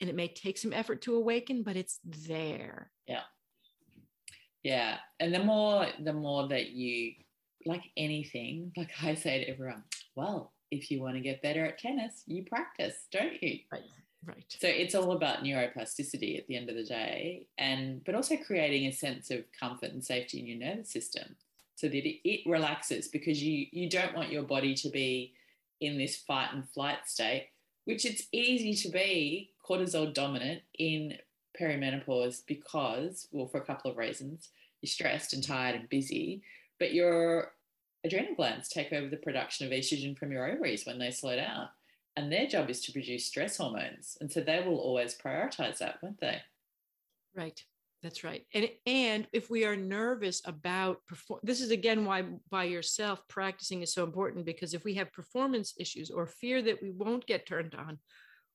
[0.00, 3.22] and it may take some effort to awaken but it's there yeah
[4.64, 4.96] yeah.
[5.20, 7.12] And the more the more that you
[7.66, 9.84] like anything, like I say to everyone,
[10.16, 13.60] well, if you want to get better at tennis, you practice, don't you?
[13.70, 13.82] Right.
[14.26, 14.44] Right.
[14.48, 18.86] So it's all about neuroplasticity at the end of the day, and but also creating
[18.86, 21.36] a sense of comfort and safety in your nervous system,
[21.74, 25.34] so that it, it relaxes because you you don't want your body to be
[25.82, 27.50] in this fight and flight state,
[27.84, 31.14] which it's easy to be cortisol dominant in
[31.60, 34.50] perimenopause because, well, for a couple of reasons,
[34.82, 36.42] you're stressed and tired and busy,
[36.78, 37.52] but your
[38.04, 41.68] adrenal glands take over the production of estrogen from your ovaries when they slow down.
[42.16, 44.16] And their job is to produce stress hormones.
[44.20, 46.40] And so they will always prioritize that, won't they?
[47.34, 47.60] Right.
[48.04, 48.44] That's right.
[48.52, 53.80] And and if we are nervous about perform this is again why by yourself practicing
[53.80, 57.46] is so important because if we have performance issues or fear that we won't get
[57.46, 57.98] turned on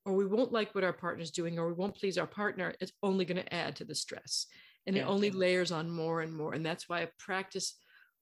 [0.10, 2.92] or we won't like what our partner's doing or we won't please our partner, it's
[3.04, 4.48] only going to add to the stress.
[4.88, 5.04] And yeah.
[5.04, 6.54] it only layers on more and more.
[6.54, 7.76] And that's why a practice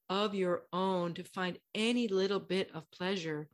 [0.10, 3.48] of your own to find any little bit of pleasure.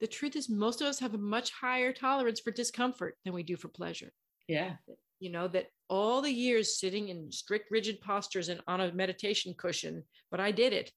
[0.00, 3.42] The truth is most of us have a much higher tolerance for discomfort than we
[3.42, 4.12] do for pleasure.
[4.48, 4.76] Yeah
[5.20, 9.54] you know that all the years sitting in strict rigid postures and on a meditation
[9.56, 10.90] cushion but i did it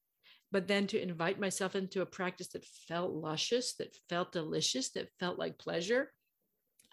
[0.52, 5.10] but then to invite myself into a practice that felt luscious that felt delicious that
[5.20, 6.12] felt like pleasure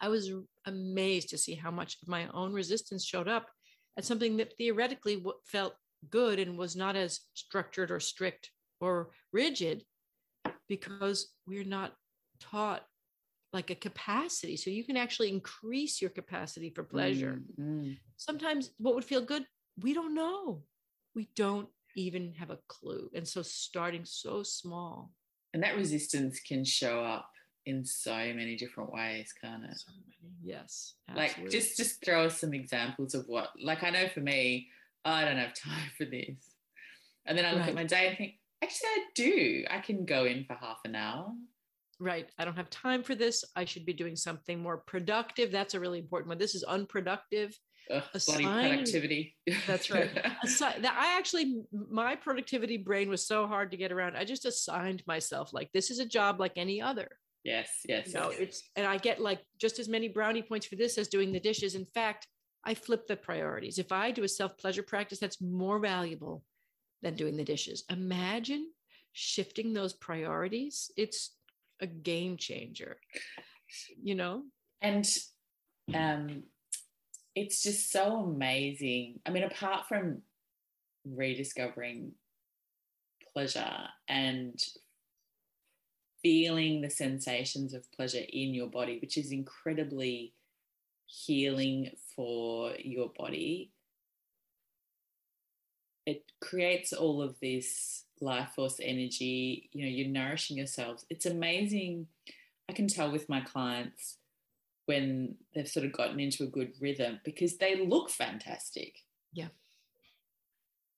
[0.01, 0.31] i was
[0.67, 3.49] amazed to see how much of my own resistance showed up
[3.97, 5.75] at something that theoretically felt
[6.11, 9.85] good and was not as structured or strict or rigid
[10.69, 11.93] because we're not
[12.41, 12.85] taught
[13.53, 14.57] like a capacity.
[14.57, 17.41] So you can actually increase your capacity for pleasure.
[17.59, 17.93] Mm-hmm.
[18.17, 19.45] Sometimes what would feel good,
[19.81, 20.63] we don't know.
[21.15, 23.09] We don't even have a clue.
[23.15, 25.13] And so starting so small.
[25.55, 27.31] And that resistance can show up
[27.67, 29.77] in so many different ways, can't it?
[29.77, 30.95] So many, yes.
[31.09, 31.43] Absolutely.
[31.43, 34.69] Like just just throw us some examples of what like I know for me,
[35.05, 36.37] I don't have time for this.
[37.27, 37.71] And then I look right.
[37.71, 39.65] at my day and think, actually I do.
[39.69, 41.33] I can go in for half an hour
[41.99, 45.75] right i don't have time for this i should be doing something more productive that's
[45.75, 47.59] a really important one this is unproductive
[47.91, 49.37] Ugh, productivity
[49.67, 50.11] that's right
[50.45, 54.45] Assign, that i actually my productivity brain was so hard to get around i just
[54.45, 57.09] assigned myself like this is a job like any other
[57.47, 58.41] yes yes you know, yes.
[58.41, 61.41] it's and i get like just as many brownie points for this as doing the
[61.41, 61.75] dishes.
[61.75, 62.27] In fact
[62.65, 63.79] i flip the priorities.
[63.79, 66.43] If i do a self pleasure practice that's more valuable
[67.03, 68.71] than doing the dishes imagine
[69.13, 70.91] shifting those priorities.
[70.97, 71.37] It's
[71.81, 72.97] a game changer
[74.03, 74.43] you know?
[74.83, 75.07] And
[75.95, 76.43] um
[77.35, 79.21] it's just so amazing.
[79.25, 80.23] I mean apart from
[81.05, 82.13] rediscovering
[83.33, 84.59] pleasure and
[86.27, 90.35] feeling the sensations of pleasure in your body which is incredibly
[91.07, 93.71] healing for your body.
[96.05, 99.71] It creates all of this life force energy.
[99.73, 101.07] You know you're nourishing yourselves.
[101.11, 102.09] It's amazing.
[102.69, 104.19] I can tell with my clients
[104.87, 108.99] when they've sort of gotten into a good rhythm because they look fantastic.
[109.33, 109.49] Yeah.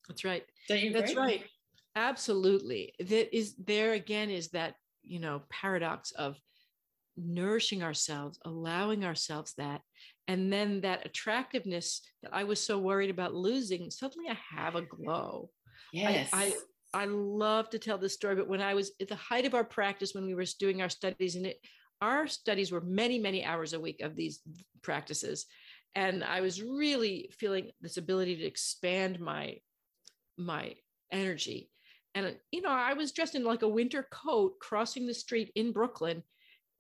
[0.09, 0.47] That's right.
[0.68, 1.45] Don't you that's right.
[1.97, 2.95] Absolutely.
[2.99, 4.76] That is there again is that
[5.09, 6.38] you know paradox of
[7.16, 9.80] nourishing ourselves allowing ourselves that
[10.28, 14.82] and then that attractiveness that i was so worried about losing suddenly i have a
[14.82, 15.50] glow
[15.92, 16.52] yes I, I
[16.94, 19.64] I love to tell this story, but when I was at the height of our
[19.64, 21.61] practice, when we were doing our studies, and it,
[22.00, 24.40] our studies were many, many hours a week of these
[24.82, 25.46] practices,
[25.94, 29.59] and I was really feeling this ability to expand my
[30.36, 30.74] my
[31.11, 31.70] energy.
[32.25, 35.73] And you know, I was dressed in like a winter coat, crossing the street in
[35.73, 36.23] Brooklyn,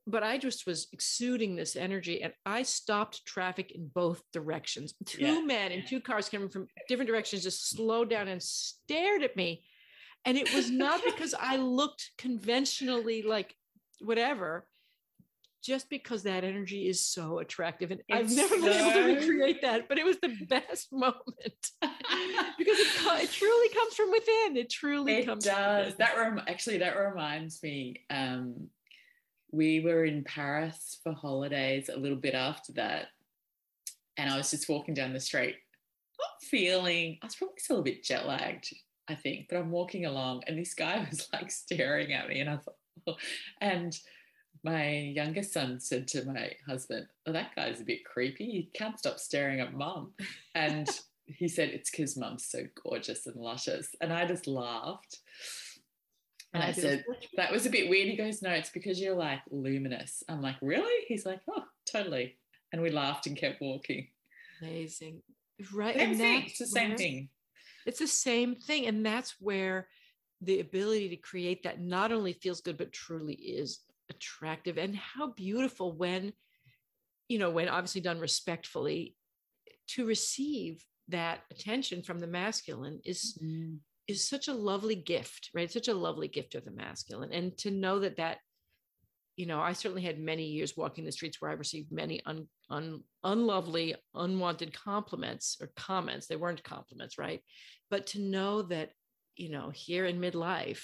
[0.06, 4.94] but I just was exuding this energy, and I stopped traffic in both directions.
[5.06, 5.40] Two yeah.
[5.40, 9.62] men in two cars coming from different directions just slowed down and stared at me
[10.24, 13.54] and it was not because I looked conventionally like
[14.00, 14.66] whatever,
[15.68, 17.90] just because that energy is so attractive.
[17.90, 18.62] And it's I've never so...
[18.62, 23.68] been able to recreate that, but it was the best moment because it, it, truly
[23.68, 24.56] comes from within.
[24.56, 25.94] It truly it comes does.
[25.96, 28.04] That rem- actually that reminds me.
[28.08, 28.68] Um,
[29.52, 33.06] we were in Paris for holidays a little bit after that.
[34.16, 35.54] And I was just walking down the street,
[36.18, 38.72] not feeling, I was probably still a bit jet lagged
[39.08, 39.46] I think.
[39.48, 42.76] But I'm walking along and this guy was like staring at me and I thought,
[43.06, 43.16] oh.
[43.60, 43.98] and
[44.64, 48.46] my youngest son said to my husband, Oh, that guy's a bit creepy.
[48.46, 50.12] He can't stop staring at mum.
[50.54, 50.88] And
[51.26, 53.94] he said, It's because mum's so gorgeous and luscious.
[54.00, 55.18] And I just laughed.
[56.54, 57.04] And I said,
[57.36, 58.08] That was a bit weird.
[58.08, 60.22] He goes, No, it's because you're like luminous.
[60.28, 61.04] I'm like, Really?
[61.06, 62.36] He's like, Oh, totally.
[62.72, 64.08] And we laughed and kept walking.
[64.60, 65.22] Amazing.
[65.72, 65.94] Right.
[65.94, 66.42] Same and thing.
[66.46, 67.28] It's the same thing.
[67.86, 68.86] It's the same thing.
[68.86, 69.88] And that's where
[70.40, 73.80] the ability to create that not only feels good, but truly is
[74.10, 74.78] attractive.
[74.78, 76.32] And how beautiful when,
[77.28, 79.16] you know, when obviously done respectfully,
[79.88, 83.78] to receive that attention from the masculine is mm.
[84.06, 87.70] is such a lovely gift right such a lovely gift of the masculine and to
[87.70, 88.36] know that that
[89.38, 92.48] you know, I certainly had many years walking the streets where I received many un,
[92.70, 96.26] un, unlovely, unwanted compliments or comments.
[96.26, 97.40] They weren't compliments, right?
[97.88, 98.90] But to know that,
[99.36, 100.82] you know, here in midlife,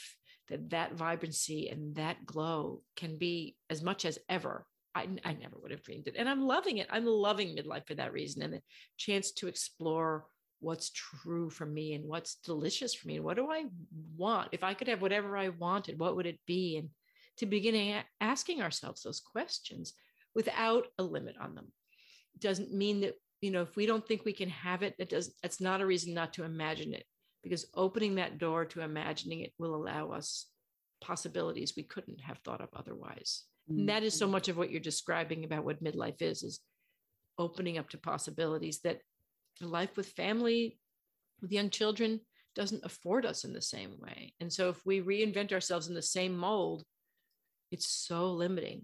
[0.49, 4.66] that that vibrancy and that glow can be as much as ever.
[4.95, 6.14] I, I never would have dreamed it.
[6.16, 6.86] And I'm loving it.
[6.90, 8.62] I'm loving midlife for that reason and the
[8.97, 10.26] chance to explore
[10.61, 13.64] what's true for me and what's delicious for me and what do I
[14.16, 14.49] want?
[14.53, 16.76] If I could have whatever I wanted, what would it be?
[16.76, 16.90] And
[17.38, 19.95] to begin asking ourselves those questions
[20.34, 21.72] without a limit on them.
[22.38, 25.34] Doesn't mean that, you know, if we don't think we can have it, that does
[25.42, 27.05] that's not a reason not to imagine it.
[27.45, 30.47] Because opening that door to imagining it will allow us
[31.01, 33.45] possibilities we couldn't have thought of otherwise.
[33.70, 33.80] Mm-hmm.
[33.80, 36.61] And that is so much of what you're describing about what midlife is, is
[37.38, 39.01] opening up to possibilities that
[39.61, 40.78] life with family,
[41.40, 42.20] with young children,
[42.55, 44.32] doesn't afford us in the same way.
[44.40, 46.84] And so if we reinvent ourselves in the same mold,
[47.70, 48.82] it's so limiting.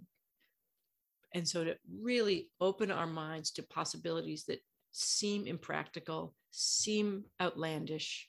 [1.34, 4.61] And so to really open our minds to possibilities that
[4.92, 8.28] seem impractical, seem outlandish,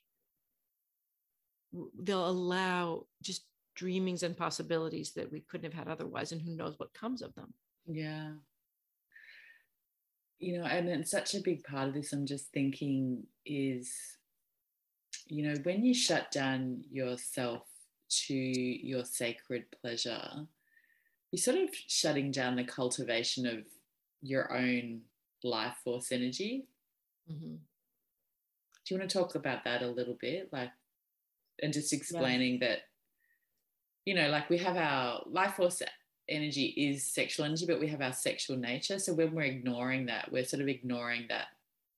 [2.00, 3.46] they'll allow just
[3.76, 6.32] dreamings and possibilities that we couldn't have had otherwise.
[6.32, 7.54] And who knows what comes of them.
[7.88, 8.32] Yeah
[10.42, 13.94] you know, and it's such a big part of this, I'm just thinking is,
[15.28, 17.62] you know, when you shut down yourself
[18.10, 20.48] to your sacred pleasure,
[21.32, 23.60] you're sort of shutting down the cultivation of
[24.24, 25.02] your own
[25.44, 26.66] life force energy.
[27.32, 27.56] Mm-hmm.
[28.84, 30.50] Do you want to talk about that a little bit?
[30.52, 30.72] Like,
[31.62, 32.68] and just explaining yeah.
[32.68, 32.80] that,
[34.06, 35.82] you know, like we have our life force
[36.30, 39.00] energy is sexual energy, but we have our sexual nature.
[39.00, 41.48] So when we're ignoring that, we're sort of ignoring that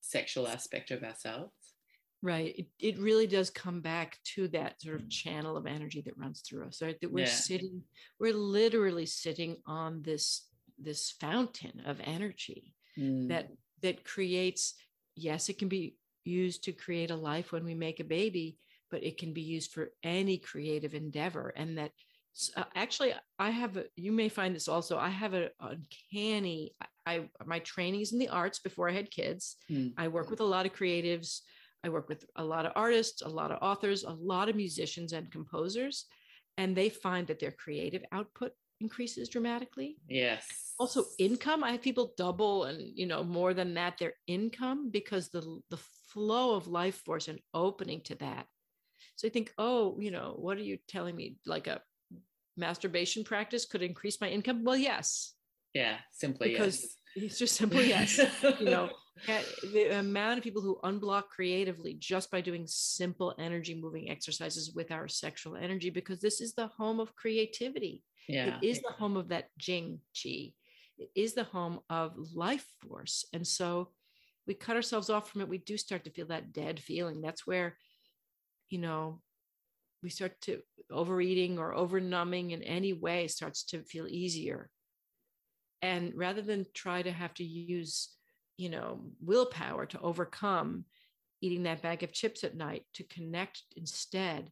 [0.01, 1.51] sexual aspect of ourselves.
[2.21, 2.55] Right.
[2.57, 6.39] It, it really does come back to that sort of channel of energy that runs
[6.41, 6.99] through us, right?
[7.01, 7.31] That we're yeah.
[7.31, 7.83] sitting,
[8.19, 10.47] we're literally sitting on this
[10.79, 13.27] this fountain of energy mm.
[13.27, 13.49] that
[13.81, 14.73] that creates,
[15.15, 18.57] yes, it can be used to create a life when we make a baby,
[18.93, 21.51] but it can be used for any creative endeavor.
[21.55, 21.91] And that
[22.55, 26.73] uh, actually i have a, you may find this also i have an uncanny
[27.05, 29.93] i my training is in the arts before i had kids mm.
[29.97, 31.41] i work with a lot of creatives
[31.83, 35.13] i work with a lot of artists a lot of authors a lot of musicians
[35.13, 36.07] and composers
[36.57, 42.15] and they find that their creative output increases dramatically yes also income i have people
[42.17, 45.79] double and you know more than that their income because the the
[46.13, 48.47] flow of life force and opening to that
[49.23, 51.37] so I think, oh, you know, what are you telling me?
[51.45, 51.81] Like a
[52.57, 54.65] masturbation practice could increase my income?
[54.65, 55.33] Well, yes.
[55.73, 56.97] Yeah, simply because yes.
[57.15, 58.19] It's just simply yes.
[58.59, 58.89] you know,
[59.63, 64.91] the amount of people who unblock creatively just by doing simple energy moving exercises with
[64.91, 68.03] our sexual energy, because this is the home of creativity.
[68.27, 68.57] Yeah.
[68.61, 70.53] It is the home of that Jing Qi.
[70.97, 73.25] It is the home of life force.
[73.31, 73.91] And so
[74.45, 75.47] we cut ourselves off from it.
[75.47, 77.21] We do start to feel that dead feeling.
[77.21, 77.77] That's where,
[78.73, 79.21] you know,
[80.01, 80.61] we start to
[80.91, 84.69] overeating or over numbing in any way starts to feel easier.
[85.81, 88.09] And rather than try to have to use
[88.57, 90.85] you know willpower to overcome
[91.41, 94.51] eating that bag of chips at night to connect instead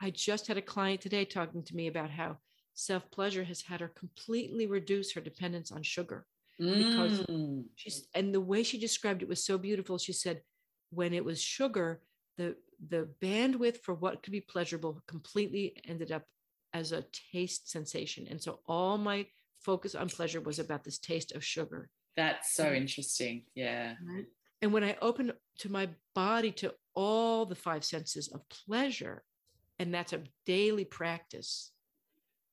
[0.00, 2.36] i just had a client today talking to me about how
[2.74, 6.26] self pleasure has had her completely reduce her dependence on sugar.
[6.58, 7.64] Because mm.
[7.74, 9.98] she's and the way she described it was so beautiful.
[9.98, 10.42] She said
[10.90, 12.00] when it was sugar
[12.36, 12.56] the
[12.88, 16.24] the bandwidth for what could be pleasurable completely ended up
[16.72, 18.26] as a taste sensation.
[18.30, 19.26] And so all my
[19.60, 21.88] focus on pleasure was about this taste of sugar.
[22.16, 22.76] That's so mm-hmm.
[22.76, 23.44] interesting.
[23.54, 23.94] Yeah.
[24.04, 24.26] Right?
[24.60, 29.22] And when I open to my body to all the five senses of pleasure,
[29.78, 31.70] and that's a daily practice,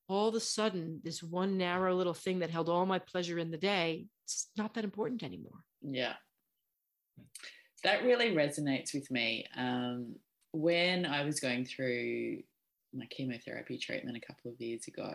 [0.08, 3.50] all of a sudden, this one narrow little thing that held all my pleasure in
[3.50, 5.64] the day, it's not that important anymore.
[5.82, 6.14] Yeah
[7.84, 9.46] that really resonates with me.
[9.56, 10.16] Um,
[10.52, 12.42] when I was going through
[12.92, 15.12] my chemotherapy treatment a couple of years ago,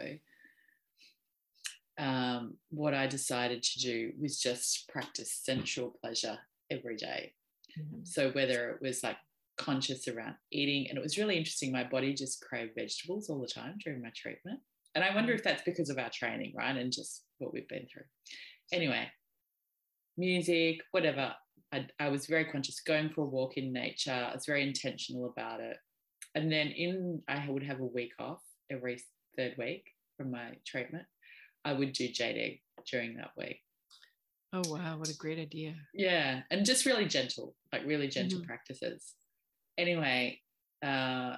[1.98, 6.38] um, what I decided to do was just practice sensual pleasure
[6.70, 7.34] every day.
[7.80, 8.04] Mm-hmm.
[8.04, 9.18] So whether it was like
[9.58, 13.48] conscious around eating, and it was really interesting, my body just craved vegetables all the
[13.48, 14.60] time during my treatment.
[14.94, 16.76] And I wonder if that's because of our training, right?
[16.76, 18.04] And just what we've been through.
[18.72, 19.08] Anyway,
[20.18, 21.34] music, whatever.
[21.76, 24.12] I, I was very conscious going for a walk in nature.
[24.12, 25.78] I was very intentional about it.
[26.34, 29.02] And then in, I would have a week off every
[29.38, 29.84] third week
[30.18, 31.06] from my treatment.
[31.66, 33.60] I would do egg during that week.
[34.54, 35.76] Oh wow, what a great idea.
[35.94, 38.48] Yeah, and just really gentle, like really gentle mm-hmm.
[38.48, 39.14] practices.
[39.78, 40.40] Anyway,
[40.86, 41.36] uh,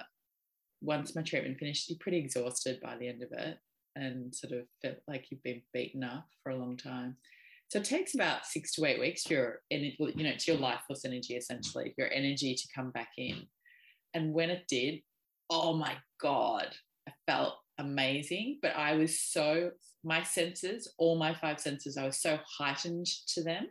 [0.80, 3.58] once my treatment finished, you're pretty exhausted by the end of it
[3.96, 7.16] and sort of felt like you've been beaten up for a long time.
[7.68, 10.60] So it takes about six to eight weeks for your energy, you know, to your
[10.60, 13.42] life force energy essentially, your energy to come back in.
[14.14, 15.00] And when it did,
[15.50, 16.68] oh my God,
[17.08, 18.58] I felt amazing.
[18.62, 23.42] But I was so, my senses, all my five senses, I was so heightened to
[23.42, 23.66] them.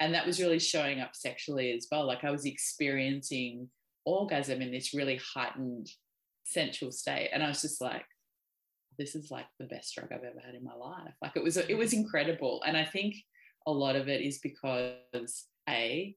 [0.00, 2.06] and that was really showing up sexually as well.
[2.06, 3.68] Like I was experiencing
[4.06, 5.88] orgasm in this really heightened
[6.44, 7.28] sensual state.
[7.32, 8.06] And I was just like,
[9.00, 11.14] this is like the best drug I've ever had in my life.
[11.22, 11.98] Like it was, it was mm.
[11.98, 12.62] incredible.
[12.66, 13.14] And I think
[13.66, 16.14] a lot of it is because A,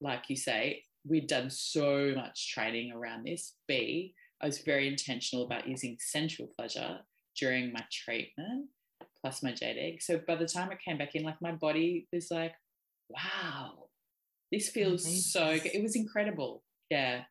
[0.00, 3.54] like you say, we'd done so much training around this.
[3.66, 7.00] B, I was very intentional about using sensual pleasure
[7.36, 8.66] during my treatment
[9.20, 10.00] plus my jade egg.
[10.00, 12.54] So by the time it came back in, like my body was like,
[13.08, 13.88] wow,
[14.52, 15.20] this feels Amazing.
[15.22, 15.74] so good.
[15.74, 16.62] It was incredible.
[16.90, 17.22] Yeah.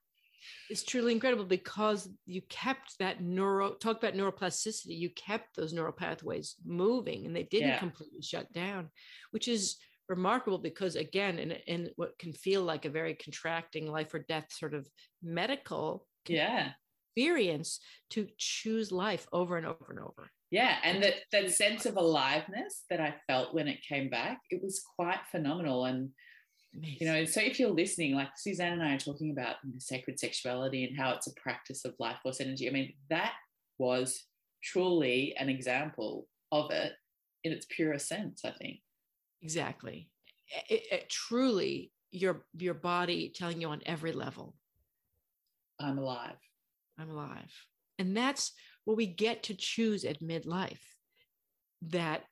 [0.70, 4.98] It's truly incredible because you kept that neuro talk about neuroplasticity.
[4.98, 7.80] You kept those neural pathways moving and they didn't yeah.
[7.80, 8.90] completely shut down,
[9.32, 9.78] which is
[10.08, 14.48] remarkable because again, in, in what can feel like a very contracting life or death
[14.52, 14.88] sort of
[15.22, 16.72] medical yeah
[17.20, 17.80] experience
[18.12, 20.32] to choose life over and over and over.
[20.52, 24.62] Yeah, and that that sense of aliveness that I felt when it came back, it
[24.64, 25.86] was quite phenomenal.
[25.86, 26.10] And
[26.76, 26.98] Amazing.
[27.00, 30.86] you know, so if you're listening, like Suzanne and I are talking about sacred sexuality
[30.86, 32.68] and how it's a practice of life force energy.
[32.68, 33.34] I mean, that
[33.80, 34.26] was
[34.64, 36.94] truly an example of it
[37.44, 38.42] in its purest sense.
[38.46, 38.80] I think
[39.42, 40.10] exactly.
[40.70, 44.56] It, it, truly, your your body telling you on every level,
[45.80, 46.38] I'm alive.
[47.00, 47.54] I'm alive.
[47.98, 48.54] And that's
[48.86, 50.80] what we get to choose at midlife
[51.82, 52.24] that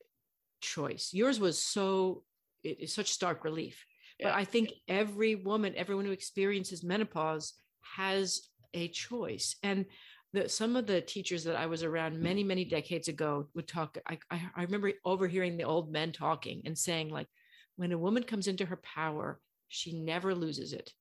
[0.62, 1.12] choice.
[1.14, 2.24] Yours was so,
[2.64, 3.86] it is such stark relief.
[4.20, 4.30] Yeah.
[4.30, 7.54] But I think every woman, everyone who experiences menopause
[7.96, 8.42] has
[8.74, 9.56] a choice.
[9.64, 9.86] And
[10.34, 12.24] the, some of the teachers that I was around mm-hmm.
[12.24, 13.98] many, many decades ago would talk.
[14.08, 17.28] I, I, I remember overhearing the old men talking and saying, like,
[17.76, 20.92] when a woman comes into her power, she never loses it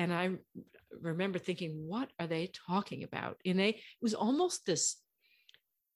[0.00, 0.30] and I
[1.02, 3.36] remember thinking, what are they talking about?
[3.44, 4.96] And they, it was almost this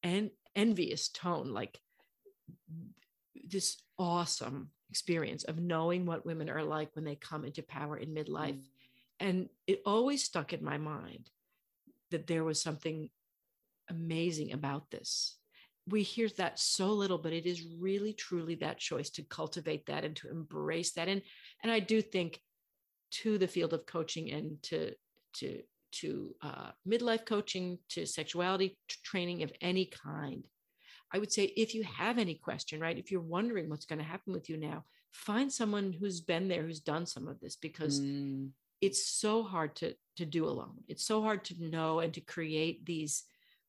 [0.03, 1.79] en- envious tone, like
[3.49, 8.15] this awesome experience of knowing what women are like when they come into power in
[8.15, 8.55] midlife.
[8.55, 8.63] Mm.
[9.19, 11.31] And it always stuck in my mind
[12.13, 13.11] that there was something
[13.91, 15.37] amazing about this.
[15.89, 20.05] We hear that so little, but it is really truly that choice to cultivate that
[20.05, 21.09] and to embrace that.
[21.09, 21.23] And
[21.63, 22.41] and I do think
[23.23, 24.95] to the field of coaching and to
[25.39, 25.61] to
[26.01, 30.45] to uh, midlife coaching to sexuality training of any kind
[31.15, 34.05] i would say if you have any question right if you're wondering what's going to
[34.05, 38.01] happen with you now find someone who's been there who's done some of this because
[38.01, 38.49] mm.
[38.81, 42.85] it's so hard to to do alone it's so hard to know and to create
[42.85, 43.25] these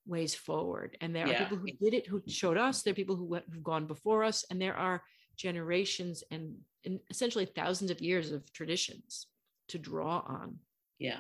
[0.08, 1.36] ways forward and there yeah.
[1.36, 3.88] are people who did it who showed us there are people who went, who've gone
[3.88, 5.02] before us and there are
[5.36, 9.28] generations and, and essentially thousands of years of traditions
[9.70, 10.58] to draw on.
[11.00, 11.20] Yeah.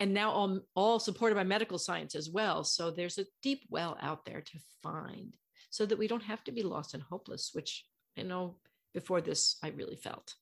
[0.00, 2.64] And now all, all supported by medical science as well.
[2.64, 5.32] So there's a deep well out there to find
[5.70, 7.84] so that we don't have to be lost and hopeless, which
[8.18, 8.56] I know
[8.94, 10.34] before this I really felt.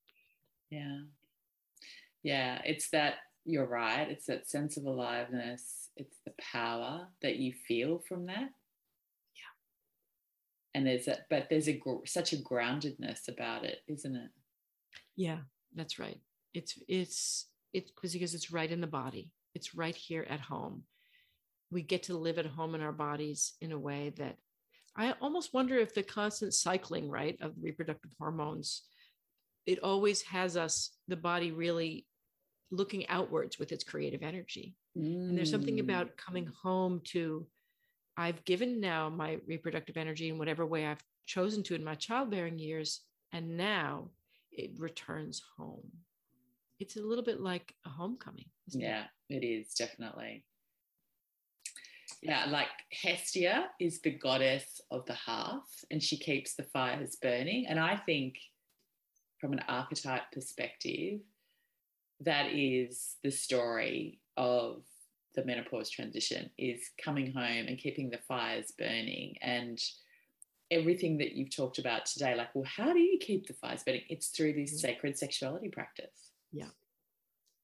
[0.70, 1.00] Yeah.
[2.22, 2.60] Yeah.
[2.64, 3.14] It's that
[3.44, 4.08] you're right.
[4.10, 5.88] It's that sense of aliveness.
[5.96, 8.50] It's the power that you feel from that.
[9.36, 9.54] Yeah.
[10.74, 14.30] And there's a, but there's a such a groundedness about it, isn't it?
[15.16, 15.38] Yeah,
[15.74, 16.20] that's right
[16.54, 20.82] it's it's it's because it's right in the body it's right here at home
[21.70, 24.36] we get to live at home in our bodies in a way that
[24.96, 28.82] i almost wonder if the constant cycling right of reproductive hormones
[29.66, 32.06] it always has us the body really
[32.70, 35.28] looking outwards with its creative energy mm.
[35.28, 37.46] and there's something about coming home to
[38.16, 42.58] i've given now my reproductive energy in whatever way i've chosen to in my childbearing
[42.58, 44.08] years and now
[44.52, 45.90] it returns home
[46.80, 48.46] it's a little bit like a homecoming.
[48.68, 49.44] Yeah, it?
[49.44, 50.44] it is definitely.
[52.22, 57.66] Yeah, like Hestia is the goddess of the hearth and she keeps the fires burning.
[57.66, 58.36] And I think,
[59.40, 61.20] from an archetype perspective,
[62.20, 64.82] that is the story of
[65.34, 69.82] the menopause transition is coming home and keeping the fires burning and
[70.70, 74.02] everything that you've talked about today like well how do you keep the fires burning
[74.08, 74.88] it's through this mm-hmm.
[74.88, 76.66] sacred sexuality practice yeah.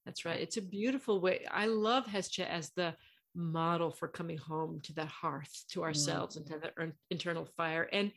[0.05, 0.41] That's right.
[0.41, 1.47] It's a beautiful way.
[1.51, 2.95] I love Hestia as the
[3.37, 6.53] model for coming home to the hearth, to ourselves, mm-hmm.
[6.53, 7.89] and to the internal fire.
[7.93, 8.11] And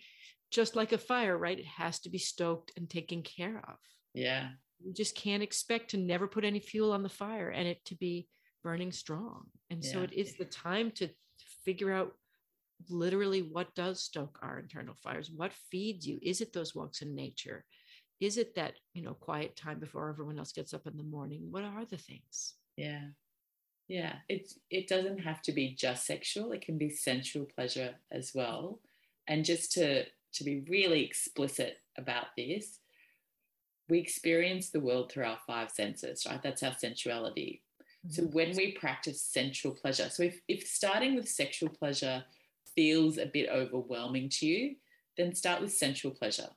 [0.51, 1.59] just like a fire, right?
[1.59, 3.75] It has to be stoked and taken care of.
[4.13, 4.49] Yeah.
[4.83, 7.95] You just can't expect to never put any fuel on the fire and it to
[7.95, 8.27] be
[8.63, 9.45] burning strong.
[9.69, 9.91] And yeah.
[9.91, 11.09] so it is the time to
[11.65, 12.13] figure out
[12.87, 17.13] literally what does stoke our internal fires what feeds you is it those walks in
[17.13, 17.65] nature
[18.19, 21.47] is it that you know quiet time before everyone else gets up in the morning
[21.51, 23.01] what are the things yeah
[23.89, 28.31] yeah it's it doesn't have to be just sexual it can be sensual pleasure as
[28.33, 28.79] well
[29.27, 32.79] and just to to be really explicit about this
[33.89, 36.41] we experience the world through our five senses, right?
[36.41, 37.61] That's our sensuality.
[38.05, 38.11] Mm-hmm.
[38.11, 42.23] So when we practice sensual pleasure, so if, if starting with sexual pleasure
[42.75, 44.75] feels a bit overwhelming to you,
[45.17, 46.49] then start with sensual pleasure,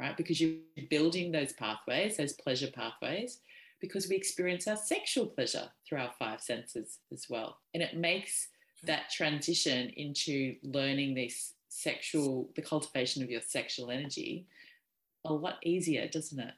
[0.00, 0.16] right?
[0.16, 0.56] Because you're
[0.90, 3.38] building those pathways, those pleasure pathways,
[3.80, 7.58] because we experience our sexual pleasure through our five senses as well.
[7.74, 8.48] And it makes
[8.84, 14.46] that transition into learning this sexual, the cultivation of your sexual energy
[15.24, 16.54] a lot easier, doesn't it?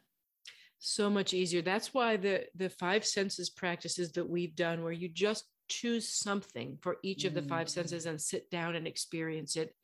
[0.79, 1.63] So much easier.
[1.63, 6.79] That's why the the five senses practices that we've done, where you just choose something
[6.81, 7.71] for each of the five mm.
[7.71, 9.75] senses and sit down and experience it.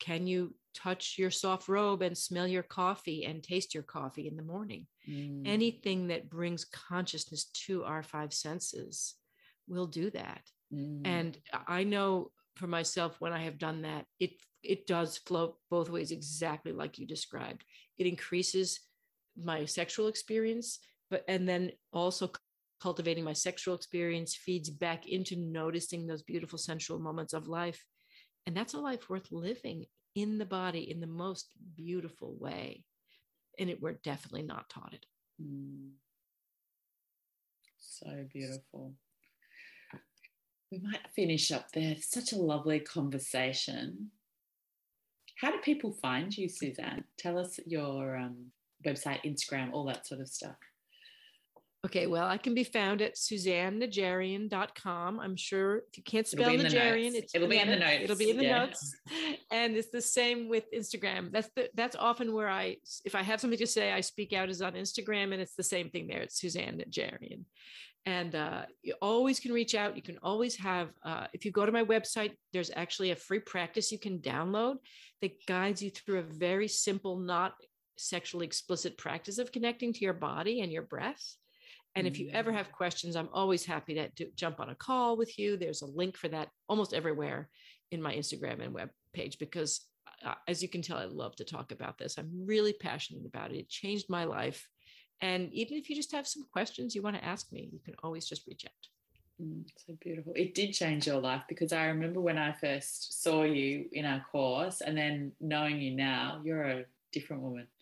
[0.00, 4.36] Can you touch your soft robe and smell your coffee and taste your coffee in
[4.36, 4.86] the morning?
[5.08, 5.42] Mm.
[5.46, 9.14] Anything that brings consciousness to our five senses
[9.68, 10.42] will do that.
[10.72, 11.02] Mm.
[11.04, 14.32] And I know for myself when I have done that, it
[14.62, 17.64] it does flow both ways exactly like you described.
[17.98, 18.80] It increases
[19.36, 20.78] my sexual experience,
[21.10, 22.30] but and then also
[22.80, 27.84] cultivating my sexual experience feeds back into noticing those beautiful sensual moments of life.
[28.46, 32.84] And that's a life worth living in the body in the most beautiful way.
[33.58, 35.06] And it, we're definitely not taught it.
[35.42, 35.90] Mm.
[37.78, 38.94] So beautiful.
[40.70, 41.96] We might finish up there.
[42.00, 44.10] Such a lovely conversation.
[45.40, 47.04] How do people find you, Suzanne?
[47.18, 48.50] Tell us your um,
[48.84, 50.56] website, Instagram, all that sort of stuff.
[51.84, 55.20] Okay, well, I can be found at suzannenajarian.com.
[55.20, 58.04] I'm sure if you can't spell Najarian, it's it'll be in the notes.
[58.04, 58.64] It'll be in the yeah.
[58.64, 58.96] notes.
[59.50, 61.30] And it's the same with Instagram.
[61.30, 64.48] That's the that's often where I if I have something to say, I speak out
[64.48, 66.22] is on Instagram and it's the same thing there.
[66.22, 67.44] It's Suzanne Najarian.
[68.06, 69.96] And uh, you always can reach out.
[69.96, 73.38] You can always have, uh, if you go to my website, there's actually a free
[73.38, 74.76] practice you can download
[75.22, 77.54] that guides you through a very simple, not
[77.96, 81.34] sexually explicit practice of connecting to your body and your breath
[81.94, 85.16] and if you ever have questions, I'm always happy to, to, jump on a call
[85.16, 85.56] with you.
[85.56, 87.48] There's a link for that almost everywhere
[87.92, 89.80] in my Instagram and web page because,
[90.24, 92.18] uh, as you can tell, I love to talk about this.
[92.18, 93.58] I'm really passionate about it.
[93.58, 94.66] It changed my life.
[95.20, 97.94] And even if you just have some questions you want to ask me, you can
[98.02, 99.44] always just reach out.
[99.44, 100.32] Mm, so beautiful.
[100.34, 104.24] It did change your life because I remember when I first saw you in our
[104.30, 107.68] course and then knowing you now, you're a different woman.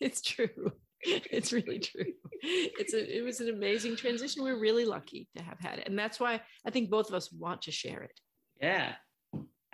[0.00, 0.70] It's true.
[1.02, 2.12] it's really true.
[2.42, 4.42] It's a, it was an amazing transition.
[4.42, 5.88] We're really lucky to have had it.
[5.88, 8.20] And that's why I think both of us want to share it.
[8.60, 8.92] Yeah,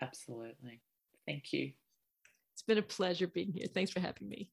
[0.01, 0.83] absolutely.
[1.27, 1.73] Thank you.
[2.53, 3.67] It's been a pleasure being here.
[3.73, 4.51] Thanks for having me.